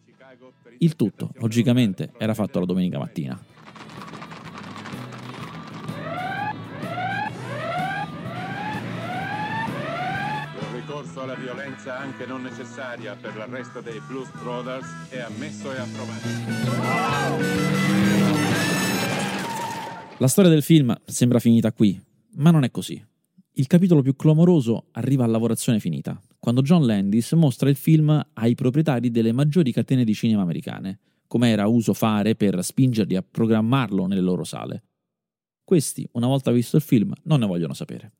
Il 0.78 0.96
tutto, 0.96 1.30
logicamente, 1.40 2.12
era 2.16 2.32
fatto 2.32 2.58
la 2.58 2.64
domenica 2.64 2.98
mattina. 2.98 3.38
Alla 11.28 11.36
violenza 11.36 11.98
anche 11.98 12.24
non 12.24 12.40
necessaria 12.40 13.14
per 13.14 13.36
l'arresto 13.36 13.82
dei 13.82 14.00
Blues 14.06 14.30
Brothers 14.40 15.10
è 15.10 15.18
ammesso 15.18 15.70
e 15.74 15.78
approvato. 15.78 16.26
La 20.16 20.26
storia 20.26 20.50
del 20.50 20.62
film 20.62 20.98
sembra 21.04 21.38
finita 21.38 21.70
qui, 21.72 22.00
ma 22.36 22.50
non 22.50 22.64
è 22.64 22.70
così. 22.70 23.04
Il 23.52 23.66
capitolo 23.66 24.00
più 24.00 24.16
clamoroso 24.16 24.86
arriva 24.92 25.24
a 25.24 25.26
lavorazione 25.26 25.80
finita, 25.80 26.18
quando 26.38 26.62
John 26.62 26.86
Landis 26.86 27.32
mostra 27.32 27.68
il 27.68 27.76
film 27.76 28.26
ai 28.32 28.54
proprietari 28.54 29.10
delle 29.10 29.32
maggiori 29.32 29.70
catene 29.70 30.04
di 30.04 30.14
cinema 30.14 30.42
americane, 30.42 30.98
come 31.26 31.50
era 31.50 31.66
uso 31.66 31.92
fare 31.92 32.36
per 32.36 32.64
spingerli 32.64 33.16
a 33.16 33.24
programmarlo 33.28 34.06
nelle 34.06 34.22
loro 34.22 34.44
sale. 34.44 34.84
Questi, 35.62 36.08
una 36.12 36.26
volta 36.26 36.50
visto 36.52 36.76
il 36.76 36.82
film, 36.82 37.12
non 37.24 37.40
ne 37.40 37.46
vogliono 37.46 37.74
sapere. 37.74 38.12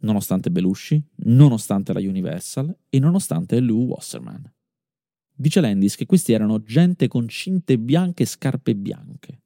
Nonostante 0.00 0.50
Belushi, 0.50 1.02
nonostante 1.26 1.92
la 1.92 2.00
Universal 2.00 2.74
e 2.88 2.98
nonostante 2.98 3.60
Lou 3.60 3.86
Wasserman. 3.86 4.50
Dice 5.34 5.60
Landis 5.60 5.96
che 5.96 6.06
questi 6.06 6.32
erano 6.32 6.62
gente 6.62 7.08
con 7.08 7.26
cinte 7.28 7.78
bianche 7.78 8.24
e 8.24 8.26
scarpe 8.26 8.74
bianche. 8.74 9.40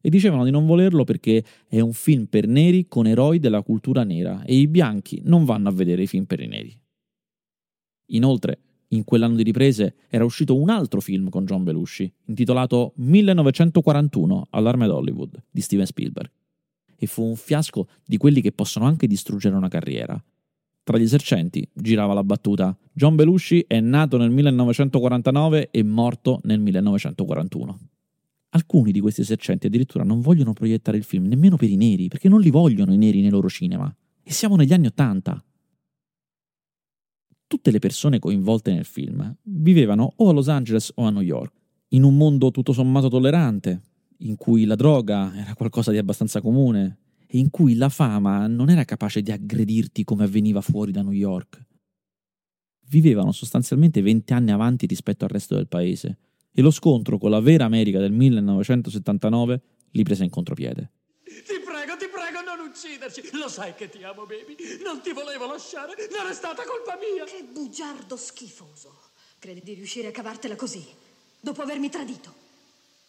E 0.00 0.10
dicevano 0.10 0.44
di 0.44 0.50
non 0.50 0.66
volerlo 0.66 1.04
perché 1.04 1.44
è 1.66 1.80
un 1.80 1.92
film 1.92 2.26
per 2.26 2.46
neri 2.46 2.86
con 2.86 3.06
eroi 3.06 3.38
della 3.38 3.62
cultura 3.62 4.04
nera 4.04 4.42
e 4.44 4.56
i 4.56 4.68
bianchi 4.68 5.22
non 5.24 5.44
vanno 5.44 5.68
a 5.68 5.72
vedere 5.72 6.02
i 6.02 6.06
film 6.06 6.24
per 6.24 6.40
i 6.40 6.46
neri. 6.46 6.78
Inoltre, 8.10 8.60
in 8.88 9.04
quell'anno 9.04 9.36
di 9.36 9.42
riprese 9.42 9.96
era 10.08 10.24
uscito 10.24 10.56
un 10.56 10.70
altro 10.70 11.00
film 11.00 11.28
con 11.28 11.44
John 11.44 11.64
Belushi, 11.64 12.10
intitolato 12.26 12.92
1941 12.96 14.46
all'Arme 14.50 14.86
d'Hollywood 14.86 15.42
di 15.50 15.60
Steven 15.60 15.86
Spielberg. 15.86 16.30
E 17.00 17.06
fu 17.06 17.22
un 17.22 17.36
fiasco 17.36 17.86
di 18.04 18.16
quelli 18.16 18.40
che 18.40 18.52
possono 18.52 18.86
anche 18.86 19.06
distruggere 19.06 19.54
una 19.54 19.68
carriera. 19.68 20.20
Tra 20.82 20.98
gli 20.98 21.02
esercenti 21.02 21.68
girava 21.72 22.14
la 22.14 22.24
battuta: 22.24 22.76
John 22.92 23.14
Belushi 23.14 23.64
è 23.68 23.78
nato 23.78 24.16
nel 24.16 24.30
1949 24.30 25.68
e 25.70 25.82
morto 25.82 26.40
nel 26.44 26.58
1941. 26.60 27.78
Alcuni 28.50 28.92
di 28.92 29.00
questi 29.00 29.20
esercenti 29.20 29.66
addirittura 29.66 30.02
non 30.02 30.20
vogliono 30.20 30.54
proiettare 30.54 30.96
il 30.96 31.04
film 31.04 31.26
nemmeno 31.26 31.56
per 31.56 31.68
i 31.68 31.76
neri, 31.76 32.08
perché 32.08 32.28
non 32.28 32.40
li 32.40 32.50
vogliono 32.50 32.94
i 32.94 32.96
neri 32.96 33.20
nei 33.20 33.30
loro 33.30 33.48
cinema. 33.48 33.94
E 34.22 34.32
siamo 34.32 34.56
negli 34.56 34.72
anni 34.72 34.86
Ottanta. 34.86 35.42
Tutte 37.46 37.70
le 37.70 37.78
persone 37.78 38.18
coinvolte 38.18 38.72
nel 38.72 38.84
film 38.84 39.36
vivevano 39.42 40.12
o 40.16 40.30
a 40.30 40.32
Los 40.32 40.48
Angeles 40.48 40.90
o 40.94 41.04
a 41.04 41.10
New 41.10 41.22
York, 41.22 41.52
in 41.88 42.02
un 42.02 42.16
mondo 42.16 42.50
tutto 42.50 42.72
sommato 42.72 43.08
tollerante, 43.08 43.82
in 44.18 44.36
cui 44.36 44.64
la 44.64 44.74
droga 44.74 45.32
era 45.34 45.54
qualcosa 45.54 45.90
di 45.90 45.98
abbastanza 45.98 46.40
comune 46.40 46.98
e 47.26 47.38
in 47.38 47.50
cui 47.50 47.74
la 47.74 47.88
fama 47.88 48.46
non 48.46 48.70
era 48.70 48.84
capace 48.84 49.22
di 49.22 49.30
aggredirti 49.30 50.04
come 50.04 50.24
avveniva 50.24 50.60
fuori 50.60 50.92
da 50.92 51.02
New 51.02 51.12
York. 51.12 51.64
Vivevano 52.88 53.32
sostanzialmente 53.32 54.00
20 54.00 54.32
anni 54.32 54.50
avanti 54.50 54.86
rispetto 54.86 55.24
al 55.24 55.30
resto 55.30 55.54
del 55.54 55.68
paese 55.68 56.18
e 56.52 56.62
lo 56.62 56.70
scontro 56.70 57.18
con 57.18 57.30
la 57.30 57.40
vera 57.40 57.66
America 57.66 57.98
del 57.98 58.12
1979 58.12 59.60
li 59.90 60.02
prese 60.02 60.24
in 60.24 60.30
contropiede. 60.30 60.90
Ti 61.22 61.60
prego, 61.62 61.96
ti 61.96 62.08
prego, 62.08 62.40
non 62.40 62.66
ucciderci. 62.66 63.36
Lo 63.36 63.48
sai 63.48 63.74
che 63.74 63.88
ti 63.90 64.02
amo, 64.02 64.24
baby. 64.24 64.56
Non 64.82 65.02
ti 65.02 65.12
volevo 65.12 65.46
lasciare. 65.46 65.92
Non 66.10 66.30
è 66.30 66.34
stata 66.34 66.62
colpa 66.64 66.96
mia. 66.96 67.24
Che 67.24 67.46
bugiardo 67.52 68.16
schifoso. 68.16 68.92
Credi 69.38 69.60
di 69.62 69.74
riuscire 69.74 70.08
a 70.08 70.10
cavartela 70.10 70.56
così, 70.56 70.84
dopo 71.40 71.62
avermi 71.62 71.90
tradito? 71.90 72.34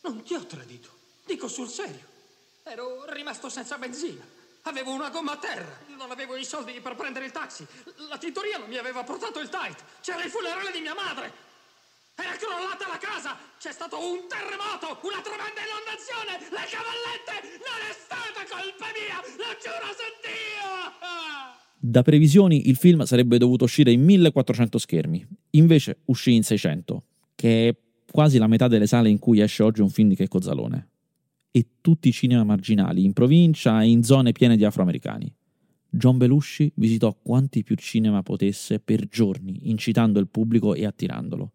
Non 0.04 0.22
ti 0.22 0.36
ho 0.36 0.46
tradito. 0.46 0.99
Dico 1.30 1.48
sul 1.48 1.70
serio. 1.70 2.02
Ero 2.64 3.06
rimasto 3.14 3.50
senza 3.50 3.78
benzina. 3.78 4.26
Avevo 4.64 4.92
una 4.92 5.12
gomma 5.12 5.34
a 5.34 5.38
terra. 5.38 5.78
Non 5.96 6.10
avevo 6.10 6.36
i 6.36 6.44
soldi 6.44 6.74
per 6.82 6.96
prendere 6.96 7.26
il 7.26 7.32
taxi. 7.32 7.66
La 8.10 8.18
tintoria 8.18 8.58
non 8.58 8.68
mi 8.68 8.78
aveva 8.78 9.04
portato 9.04 9.40
il 9.40 9.48
tight. 9.48 9.78
C'era 10.02 10.24
il 10.24 10.32
funerale 10.32 10.72
di 10.72 10.80
mia 10.80 10.96
madre. 10.96 11.32
Era 12.16 12.36
crollata 12.36 12.88
la 12.90 12.98
casa! 12.98 13.38
C'è 13.58 13.72
stato 13.72 13.96
un 13.96 14.28
terremoto! 14.28 15.00
Una 15.08 15.22
tremenda 15.22 15.62
inondazione! 15.64 16.36
Le 16.50 16.66
cavallette! 16.68 17.62
Non 17.64 17.80
è 17.88 17.94
stata 17.94 18.44
colpa 18.50 18.88
mia! 18.92 19.22
Lo 19.38 19.56
giuro 19.56 19.88
su 19.96 20.10
Dio! 20.20 20.68
Da 21.78 22.02
previsioni 22.02 22.68
il 22.68 22.76
film 22.76 23.04
sarebbe 23.04 23.38
dovuto 23.38 23.64
uscire 23.64 23.92
in 23.92 24.04
1400 24.04 24.78
schermi, 24.78 25.26
invece 25.52 26.00
uscì 26.06 26.34
in 26.34 26.44
600, 26.44 27.04
che 27.36 27.70
è 27.70 27.76
quasi 28.12 28.38
la 28.38 28.48
metà 28.48 28.68
delle 28.68 28.88
sale 28.88 29.10
in 29.10 29.20
cui 29.20 29.40
esce 29.40 29.64
oggi 29.64 29.80
un 29.80 29.90
film 29.90 30.10
di 30.10 30.16
Checco 30.16 30.42
Zalone. 30.42 30.88
E 31.52 31.68
tutti 31.82 32.10
i 32.10 32.12
cinema 32.12 32.44
marginali, 32.44 33.04
in 33.04 33.14
provincia 33.14 33.82
e 33.82 33.90
in 33.90 34.04
zone 34.04 34.32
piene 34.32 34.56
di 34.56 34.66
afroamericani. 34.66 35.34
John 35.90 36.18
Belushi 36.18 36.72
visitò 36.76 37.18
quanti 37.20 37.64
più 37.64 37.76
cinema 37.76 38.22
potesse 38.22 38.80
per 38.80 39.08
giorni, 39.08 39.70
incitando 39.70 40.20
il 40.20 40.28
pubblico 40.28 40.76
e 40.76 40.86
attirandolo. 40.86 41.54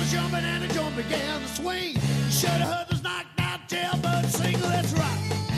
A 0.00 0.12
jumping 0.12 0.44
and 0.44 0.68
the 0.68 0.74
joint 0.74 0.96
began 0.96 1.40
to 1.40 1.48
swing. 1.48 1.94
Should 2.30 2.50
have 2.50 2.68
heard 2.72 2.88
this 2.88 3.02
knocked 3.02 3.38
out 3.38 3.68
jailbird 3.68 4.24
sing. 4.26 4.60
Let's 4.60 4.92
rock. 4.94 5.49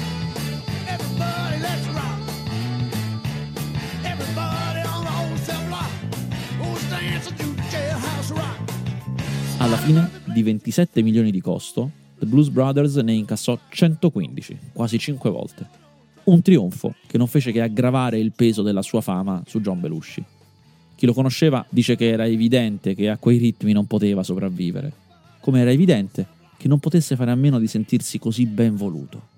Alla 9.58 9.76
fine, 9.76 10.10
di 10.32 10.42
27 10.42 11.02
milioni 11.02 11.30
di 11.30 11.40
costo, 11.40 11.90
The 12.18 12.26
Blues 12.26 12.48
Brothers 12.48 12.96
ne 12.96 13.12
incassò 13.12 13.58
115, 13.68 14.58
quasi 14.72 14.98
5 14.98 15.30
volte. 15.30 15.68
Un 16.24 16.42
trionfo 16.42 16.94
che 17.06 17.16
non 17.16 17.28
fece 17.28 17.52
che 17.52 17.60
aggravare 17.60 18.18
il 18.18 18.32
peso 18.32 18.62
della 18.62 18.82
sua 18.82 19.00
fama 19.00 19.42
su 19.46 19.60
John 19.60 19.80
Belushi. 19.80 20.24
Chi 20.96 21.06
lo 21.06 21.12
conosceva 21.12 21.64
dice 21.68 21.96
che 21.96 22.08
era 22.08 22.26
evidente 22.26 22.94
che 22.94 23.08
a 23.08 23.18
quei 23.18 23.38
ritmi 23.38 23.72
non 23.72 23.86
poteva 23.86 24.22
sopravvivere, 24.22 24.92
come 25.40 25.60
era 25.60 25.70
evidente 25.70 26.26
che 26.56 26.68
non 26.68 26.78
potesse 26.78 27.16
fare 27.16 27.30
a 27.30 27.36
meno 27.36 27.58
di 27.58 27.66
sentirsi 27.66 28.18
così 28.18 28.46
ben 28.46 28.76
voluto. 28.76 29.30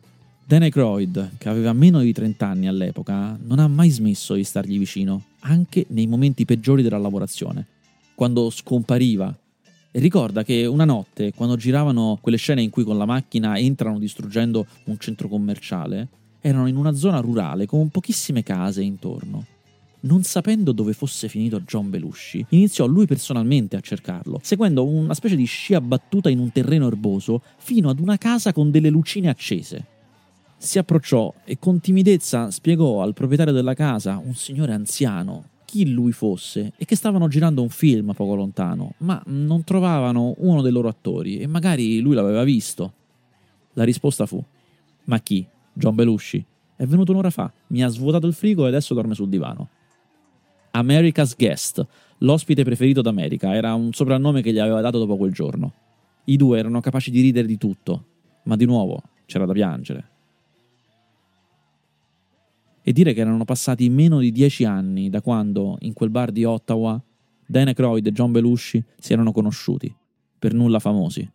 Dan 0.46 0.62
Aykroyd, 0.62 1.38
che 1.38 1.48
aveva 1.48 1.72
meno 1.72 2.00
di 2.00 2.12
30 2.12 2.46
anni 2.46 2.68
all'epoca, 2.68 3.38
non 3.42 3.58
ha 3.58 3.68
mai 3.68 3.88
smesso 3.88 4.34
di 4.34 4.44
stargli 4.44 4.78
vicino, 4.78 5.22
anche 5.40 5.86
nei 5.88 6.06
momenti 6.06 6.44
peggiori 6.44 6.82
della 6.82 6.98
lavorazione, 6.98 7.66
quando 8.14 8.50
scompariva. 8.50 9.36
E 9.90 10.00
ricorda 10.00 10.42
che 10.42 10.66
una 10.66 10.84
notte, 10.84 11.32
quando 11.34 11.56
giravano 11.56 12.18
quelle 12.20 12.36
scene 12.36 12.62
in 12.62 12.70
cui 12.70 12.84
con 12.84 12.98
la 12.98 13.04
macchina 13.04 13.56
entrano 13.58 13.98
distruggendo 13.98 14.66
un 14.86 14.98
centro 14.98 15.28
commerciale, 15.28 16.08
erano 16.40 16.66
in 16.66 16.76
una 16.76 16.92
zona 16.92 17.20
rurale 17.20 17.66
con 17.66 17.88
pochissime 17.88 18.42
case 18.42 18.82
intorno. 18.82 19.46
Non 20.00 20.22
sapendo 20.22 20.72
dove 20.72 20.92
fosse 20.92 21.28
finito 21.28 21.60
John 21.60 21.88
Belushi, 21.88 22.44
iniziò 22.50 22.84
lui 22.86 23.06
personalmente 23.06 23.76
a 23.76 23.80
cercarlo, 23.80 24.38
seguendo 24.42 24.84
una 24.84 25.14
specie 25.14 25.36
di 25.36 25.46
scia 25.46 25.80
battuta 25.80 26.28
in 26.28 26.40
un 26.40 26.52
terreno 26.52 26.86
erboso 26.86 27.40
fino 27.56 27.88
ad 27.88 28.00
una 28.00 28.18
casa 28.18 28.52
con 28.52 28.70
delle 28.70 28.90
lucine 28.90 29.30
accese. 29.30 29.86
Si 30.58 30.78
approcciò 30.78 31.32
e 31.44 31.58
con 31.58 31.80
timidezza 31.80 32.50
spiegò 32.50 33.00
al 33.00 33.14
proprietario 33.14 33.52
della 33.52 33.74
casa, 33.74 34.20
un 34.22 34.34
signore 34.34 34.74
anziano, 34.74 35.50
chi 35.74 35.90
lui 35.90 36.12
fosse 36.12 36.72
e 36.76 36.84
che 36.84 36.94
stavano 36.94 37.26
girando 37.26 37.60
un 37.60 37.68
film 37.68 38.12
poco 38.12 38.36
lontano, 38.36 38.94
ma 38.98 39.20
non 39.26 39.64
trovavano 39.64 40.34
uno 40.38 40.62
dei 40.62 40.70
loro 40.70 40.86
attori 40.86 41.38
e 41.38 41.48
magari 41.48 41.98
lui 41.98 42.14
l'aveva 42.14 42.44
visto. 42.44 42.92
La 43.72 43.82
risposta 43.82 44.24
fu: 44.24 44.40
Ma 45.06 45.18
chi? 45.18 45.44
John 45.72 45.96
Belushi. 45.96 46.44
È 46.76 46.86
venuto 46.86 47.10
un'ora 47.10 47.30
fa, 47.30 47.52
mi 47.68 47.82
ha 47.82 47.88
svuotato 47.88 48.28
il 48.28 48.34
frigo 48.34 48.66
e 48.66 48.68
adesso 48.68 48.94
dorme 48.94 49.14
sul 49.14 49.28
divano. 49.28 49.68
America's 50.70 51.34
Guest, 51.36 51.84
l'ospite 52.18 52.62
preferito 52.62 53.00
d'America, 53.00 53.52
era 53.52 53.74
un 53.74 53.92
soprannome 53.92 54.42
che 54.42 54.52
gli 54.52 54.60
aveva 54.60 54.80
dato 54.80 54.98
dopo 55.00 55.16
quel 55.16 55.32
giorno. 55.32 55.72
I 56.26 56.36
due 56.36 56.56
erano 56.56 56.80
capaci 56.80 57.10
di 57.10 57.20
ridere 57.20 57.48
di 57.48 57.58
tutto, 57.58 58.04
ma 58.44 58.54
di 58.54 58.64
nuovo 58.64 59.02
c'era 59.26 59.44
da 59.44 59.52
piangere. 59.52 60.10
E 62.86 62.92
dire 62.92 63.14
che 63.14 63.20
erano 63.20 63.46
passati 63.46 63.88
meno 63.88 64.18
di 64.18 64.30
dieci 64.30 64.64
anni 64.64 65.08
da 65.08 65.22
quando, 65.22 65.76
in 65.80 65.94
quel 65.94 66.10
bar 66.10 66.30
di 66.30 66.44
Ottawa, 66.44 67.02
Dan 67.46 67.68
Aykroyd 67.68 68.06
e 68.06 68.12
John 68.12 68.30
Belushi 68.30 68.84
si 68.98 69.12
erano 69.14 69.32
conosciuti, 69.32 69.94
per 70.38 70.52
nulla 70.52 70.78
famosi, 70.78 71.26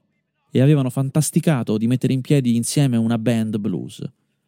e 0.52 0.62
avevano 0.62 0.92
fantasticato 0.92 1.78
di 1.78 1.88
mettere 1.88 2.14
in 2.14 2.22
piedi 2.22 2.56
insieme 2.56 2.98
una 2.98 3.18
band 3.18 3.58
blues. 3.58 4.04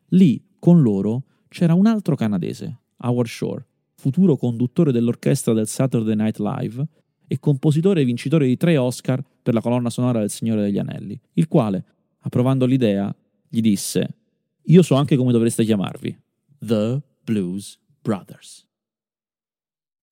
Lì, 0.09 0.39
con 0.59 0.83
loro, 0.83 1.23
c'era 1.47 1.73
un 1.73 1.87
altro 1.87 2.15
canadese, 2.15 2.77
Howard 2.97 3.27
Shore, 3.27 3.65
futuro 3.95 4.37
conduttore 4.37 4.91
dell'orchestra 4.91 5.53
del 5.53 5.67
Saturday 5.67 6.15
Night 6.15 6.37
Live 6.37 6.85
e 7.27 7.39
compositore 7.39 8.01
e 8.01 8.05
vincitore 8.05 8.45
di 8.45 8.57
tre 8.57 8.77
Oscar 8.77 9.23
per 9.41 9.55
la 9.55 9.61
colonna 9.61 9.89
sonora 9.89 10.19
del 10.19 10.29
Signore 10.29 10.61
degli 10.61 10.77
Anelli, 10.77 11.19
il 11.33 11.47
quale, 11.47 11.83
approvando 12.19 12.65
l'idea, 12.65 13.11
gli 13.47 13.61
disse 13.61 14.17
Io 14.65 14.81
so 14.83 14.95
anche 14.95 15.15
come 15.15 15.31
dovreste 15.31 15.63
chiamarvi. 15.63 16.15
The 16.63 17.01
Blues 17.23 17.79
Brothers. 18.03 18.67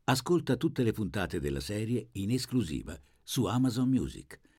Ascolta 0.06 0.56
tutte 0.56 0.82
le 0.82 0.94
puntate 0.94 1.40
della 1.40 1.60
serie 1.60 2.10
in 2.14 2.32
esclusiva 2.32 3.00
su 3.22 3.46
Amazon 3.46 3.88
Music. 3.88 4.42